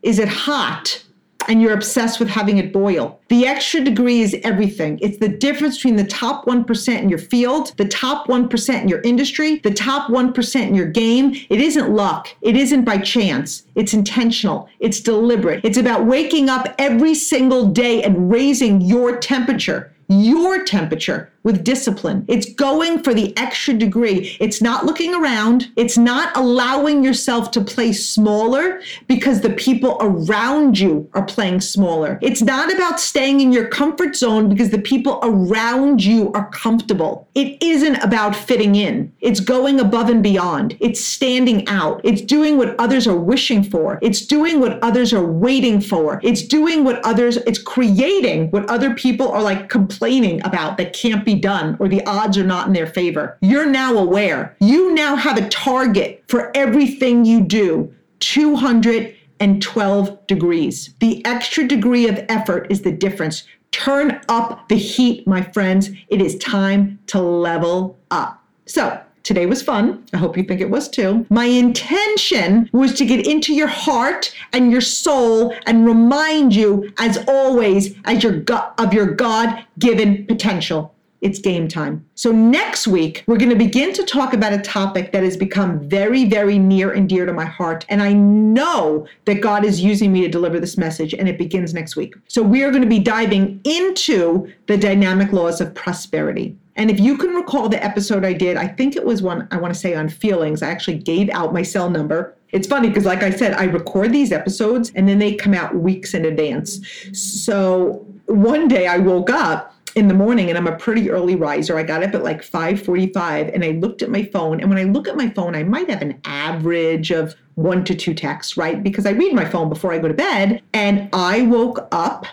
Is 0.02 0.18
it 0.18 0.28
hot 0.28 1.04
and 1.48 1.60
you're 1.60 1.74
obsessed 1.74 2.18
with 2.18 2.30
having 2.30 2.56
it 2.56 2.72
boil? 2.72 3.20
The 3.28 3.46
extra 3.46 3.82
degree 3.82 4.22
is 4.22 4.36
everything. 4.42 4.98
It's 5.02 5.18
the 5.18 5.28
difference 5.28 5.76
between 5.76 5.96
the 5.96 6.04
top 6.04 6.46
1% 6.46 6.98
in 6.98 7.10
your 7.10 7.18
field, 7.18 7.74
the 7.76 7.86
top 7.86 8.26
1% 8.26 8.80
in 8.80 8.88
your 8.88 9.02
industry, 9.02 9.58
the 9.58 9.74
top 9.74 10.08
1% 10.08 10.66
in 10.66 10.74
your 10.74 10.86
game. 10.86 11.34
It 11.50 11.60
isn't 11.60 11.90
luck. 11.90 12.34
It 12.40 12.56
isn't 12.56 12.86
by 12.86 12.96
chance. 12.96 13.64
It's 13.74 13.92
intentional. 13.92 14.70
It's 14.80 15.00
deliberate. 15.00 15.62
It's 15.62 15.76
about 15.76 16.06
waking 16.06 16.48
up 16.48 16.74
every 16.78 17.14
single 17.14 17.66
day 17.66 18.02
and 18.02 18.32
raising 18.32 18.80
your 18.80 19.18
temperature 19.18 19.92
your 20.08 20.64
temperature 20.64 21.30
with 21.48 21.64
discipline. 21.64 22.24
It's 22.28 22.52
going 22.54 23.02
for 23.02 23.14
the 23.14 23.36
extra 23.38 23.72
degree. 23.72 24.36
It's 24.40 24.60
not 24.60 24.84
looking 24.84 25.14
around. 25.14 25.70
It's 25.76 25.96
not 25.96 26.36
allowing 26.36 27.02
yourself 27.02 27.50
to 27.52 27.60
play 27.62 27.92
smaller 27.92 28.82
because 29.06 29.40
the 29.40 29.50
people 29.50 29.96
around 30.00 30.78
you 30.78 31.08
are 31.14 31.24
playing 31.24 31.60
smaller. 31.60 32.18
It's 32.20 32.42
not 32.42 32.72
about 32.74 33.00
staying 33.00 33.40
in 33.40 33.52
your 33.52 33.66
comfort 33.68 34.16
zone 34.16 34.48
because 34.48 34.70
the 34.70 34.80
people 34.80 35.20
around 35.22 36.04
you 36.04 36.32
are 36.32 36.50
comfortable. 36.50 37.28
It 37.34 37.62
isn't 37.62 37.96
about 37.96 38.36
fitting 38.36 38.74
in. 38.74 39.12
It's 39.20 39.40
going 39.40 39.80
above 39.80 40.10
and 40.10 40.22
beyond. 40.22 40.76
It's 40.80 41.02
standing 41.02 41.66
out. 41.68 42.00
It's 42.04 42.20
doing 42.20 42.58
what 42.58 42.78
others 42.78 43.06
are 43.06 43.16
wishing 43.16 43.62
for. 43.62 43.98
It's 44.02 44.26
doing 44.26 44.60
what 44.60 44.82
others 44.82 45.12
are 45.12 45.24
waiting 45.24 45.80
for. 45.80 46.20
It's 46.22 46.42
doing 46.42 46.84
what 46.84 47.02
others, 47.04 47.36
it's 47.38 47.62
creating 47.62 48.50
what 48.50 48.68
other 48.68 48.94
people 48.94 49.30
are 49.30 49.42
like 49.42 49.68
complaining 49.98 50.40
about 50.44 50.76
that 50.76 50.92
can't 50.92 51.24
be 51.24 51.34
done 51.34 51.76
or 51.80 51.88
the 51.88 52.06
odds 52.06 52.38
are 52.38 52.44
not 52.44 52.68
in 52.68 52.72
their 52.72 52.86
favor. 52.86 53.36
You're 53.40 53.66
now 53.66 53.96
aware. 53.96 54.56
You 54.60 54.94
now 54.94 55.16
have 55.16 55.36
a 55.36 55.48
target 55.48 56.22
for 56.28 56.56
everything 56.56 57.24
you 57.24 57.40
do 57.40 57.92
212 58.20 60.26
degrees. 60.28 60.94
The 61.00 61.26
extra 61.26 61.66
degree 61.66 62.06
of 62.06 62.24
effort 62.28 62.68
is 62.70 62.82
the 62.82 62.92
difference. 62.92 63.42
Turn 63.72 64.20
up 64.28 64.68
the 64.68 64.76
heat, 64.76 65.26
my 65.26 65.42
friends. 65.42 65.90
It 66.08 66.22
is 66.22 66.38
time 66.38 67.00
to 67.08 67.20
level 67.20 67.98
up. 68.12 68.40
So, 68.66 69.00
Today 69.28 69.44
was 69.44 69.60
fun. 69.60 70.02
I 70.14 70.16
hope 70.16 70.38
you 70.38 70.42
think 70.42 70.62
it 70.62 70.70
was 70.70 70.88
too. 70.88 71.26
My 71.28 71.44
intention 71.44 72.70
was 72.72 72.94
to 72.94 73.04
get 73.04 73.26
into 73.26 73.52
your 73.52 73.66
heart 73.66 74.34
and 74.54 74.72
your 74.72 74.80
soul 74.80 75.54
and 75.66 75.84
remind 75.84 76.56
you, 76.56 76.90
as 76.96 77.22
always, 77.28 77.94
as 78.06 78.22
your 78.22 78.32
God, 78.40 78.72
of 78.78 78.94
your 78.94 79.04
God-given 79.04 80.24
potential. 80.24 80.94
It's 81.20 81.40
game 81.40 81.68
time. 81.68 82.06
So, 82.14 82.32
next 82.32 82.86
week, 82.86 83.24
we're 83.26 83.36
going 83.36 83.50
to 83.50 83.56
begin 83.56 83.92
to 83.94 84.04
talk 84.04 84.32
about 84.32 84.54
a 84.54 84.60
topic 84.60 85.12
that 85.12 85.24
has 85.24 85.36
become 85.36 85.86
very, 85.86 86.24
very 86.24 86.58
near 86.58 86.92
and 86.92 87.06
dear 87.06 87.26
to 87.26 87.32
my 87.34 87.44
heart. 87.44 87.84
And 87.90 88.00
I 88.00 88.14
know 88.14 89.06
that 89.26 89.42
God 89.42 89.62
is 89.62 89.80
using 89.80 90.10
me 90.10 90.22
to 90.22 90.28
deliver 90.28 90.58
this 90.58 90.78
message, 90.78 91.12
and 91.12 91.28
it 91.28 91.36
begins 91.36 91.74
next 91.74 91.96
week. 91.96 92.14
So, 92.28 92.40
we 92.40 92.62
are 92.62 92.70
going 92.70 92.82
to 92.82 92.88
be 92.88 93.00
diving 93.00 93.60
into 93.64 94.50
the 94.68 94.78
dynamic 94.78 95.32
laws 95.32 95.60
of 95.60 95.74
prosperity. 95.74 96.56
And 96.78 96.90
if 96.90 97.00
you 97.00 97.18
can 97.18 97.34
recall 97.34 97.68
the 97.68 97.82
episode 97.84 98.24
I 98.24 98.32
did, 98.32 98.56
I 98.56 98.68
think 98.68 98.96
it 98.96 99.04
was 99.04 99.20
one 99.20 99.48
I 99.50 99.58
want 99.58 99.74
to 99.74 99.78
say 99.78 99.94
on 99.94 100.08
feelings. 100.08 100.62
I 100.62 100.70
actually 100.70 100.98
gave 100.98 101.28
out 101.30 101.52
my 101.52 101.62
cell 101.62 101.90
number. 101.90 102.36
It's 102.52 102.68
funny 102.68 102.88
because, 102.88 103.04
like 103.04 103.22
I 103.22 103.30
said, 103.30 103.52
I 103.54 103.64
record 103.64 104.12
these 104.12 104.32
episodes 104.32 104.92
and 104.94 105.08
then 105.08 105.18
they 105.18 105.34
come 105.34 105.52
out 105.52 105.74
weeks 105.74 106.14
in 106.14 106.24
advance. 106.24 106.80
So 107.12 108.06
one 108.26 108.68
day 108.68 108.86
I 108.86 108.98
woke 108.98 109.28
up 109.28 109.74
in 109.96 110.06
the 110.06 110.14
morning 110.14 110.48
and 110.48 110.56
I'm 110.56 110.68
a 110.68 110.76
pretty 110.76 111.10
early 111.10 111.34
riser. 111.34 111.76
I 111.76 111.82
got 111.82 112.04
up 112.04 112.14
at 112.14 112.22
like 112.22 112.42
5:45 112.42 113.52
and 113.52 113.64
I 113.64 113.70
looked 113.72 114.02
at 114.02 114.10
my 114.10 114.22
phone 114.22 114.60
and 114.60 114.70
when 114.70 114.78
I 114.78 114.84
look 114.84 115.08
at 115.08 115.16
my 115.16 115.28
phone 115.30 115.56
I 115.56 115.64
might 115.64 115.90
have 115.90 116.02
an 116.02 116.20
average 116.24 117.10
of 117.10 117.34
1 117.56 117.84
to 117.86 117.94
2 117.94 118.14
texts, 118.14 118.56
right? 118.56 118.80
Because 118.82 119.04
I 119.04 119.10
read 119.10 119.34
my 119.34 119.44
phone 119.44 119.68
before 119.68 119.92
I 119.92 119.98
go 119.98 120.06
to 120.06 120.14
bed 120.14 120.62
and 120.72 121.08
I 121.12 121.42
woke 121.42 121.88
up 121.90 122.26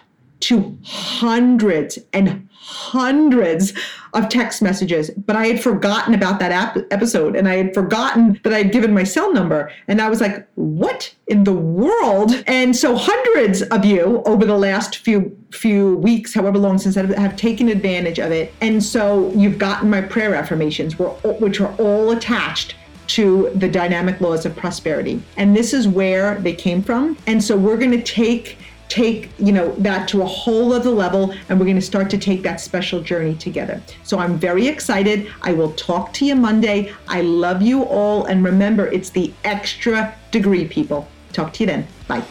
to 0.46 0.78
hundreds 0.84 1.98
and 2.14 2.48
hundreds 2.52 3.74
of 4.14 4.30
text 4.30 4.62
messages, 4.62 5.10
but 5.10 5.36
I 5.36 5.48
had 5.48 5.62
forgotten 5.62 6.14
about 6.14 6.40
that 6.40 6.52
ap- 6.52 6.86
episode 6.92 7.36
and 7.36 7.48
I 7.48 7.56
had 7.56 7.74
forgotten 7.74 8.40
that 8.44 8.54
I 8.54 8.60
had 8.60 8.72
given 8.72 8.94
my 8.94 9.04
cell 9.04 9.34
number. 9.34 9.72
And 9.88 10.02
I 10.02 10.10
was 10.10 10.22
like, 10.22 10.48
what 10.56 11.14
in 11.28 11.44
the 11.44 11.54
world? 11.54 12.44
And 12.48 12.76
so 12.76 12.96
hundreds 12.96 13.64
of 13.64 13.86
you 13.86 14.22
over 14.26 14.46
the 14.46 14.58
last 14.58 14.98
few 14.98 15.36
few 15.52 15.98
weeks, 15.98 16.34
however 16.34 16.58
long 16.58 16.78
since 16.78 16.98
I 16.98 17.06
have 17.20 17.36
taken 17.38 17.70
advantage 17.70 18.20
of 18.20 18.32
it. 18.32 18.54
And 18.62 18.84
so 18.84 19.32
you've 19.32 19.58
gotten 19.58 19.90
my 19.90 20.02
prayer 20.02 20.36
affirmations, 20.36 20.98
which 21.00 21.62
are 21.62 21.74
all 21.78 22.12
attached 22.12 22.76
to 23.08 23.52
the 23.56 23.70
dynamic 23.70 24.20
laws 24.22 24.46
of 24.46 24.56
prosperity. 24.56 25.22
And 25.38 25.56
this 25.56 25.74
is 25.74 25.88
where 25.88 26.36
they 26.36 26.54
came 26.54 26.82
from. 26.82 27.18
And 27.26 27.44
so 27.44 27.56
we're 27.56 27.78
going 27.78 27.92
to 27.92 28.04
take 28.04 28.58
take 28.88 29.30
you 29.40 29.52
know 29.52 29.72
that 29.76 30.08
to 30.10 30.22
a 30.22 30.26
whole 30.26 30.74
other 30.74 30.92
level 30.92 31.34
and 31.50 31.60
we're 31.60 31.66
going 31.66 31.76
to 31.76 31.82
start 31.82 32.10
to 32.10 32.18
take 32.18 32.44
that 32.44 32.62
special 32.62 33.02
journey 33.02 33.36
together. 33.36 33.82
So 34.04 34.20
i'm 34.20 34.38
very 34.38 34.68
excited. 34.68 35.32
I 35.42 35.54
will 35.54 35.74
talk 35.74 36.14
to 36.14 36.26
you 36.26 36.36
monday. 36.36 36.94
I 37.08 37.22
love 37.22 37.62
you 37.62 37.84
all 37.84 38.26
and 38.26 38.44
remember 38.44 38.88
it's 38.88 39.10
the 39.10 39.34
extra 39.44 40.16
degree 40.32 40.68
people. 40.68 41.08
Talk 41.34 41.54
to 41.54 41.64
you 41.64 41.68
then. 41.68 41.88
Bye 42.08 42.24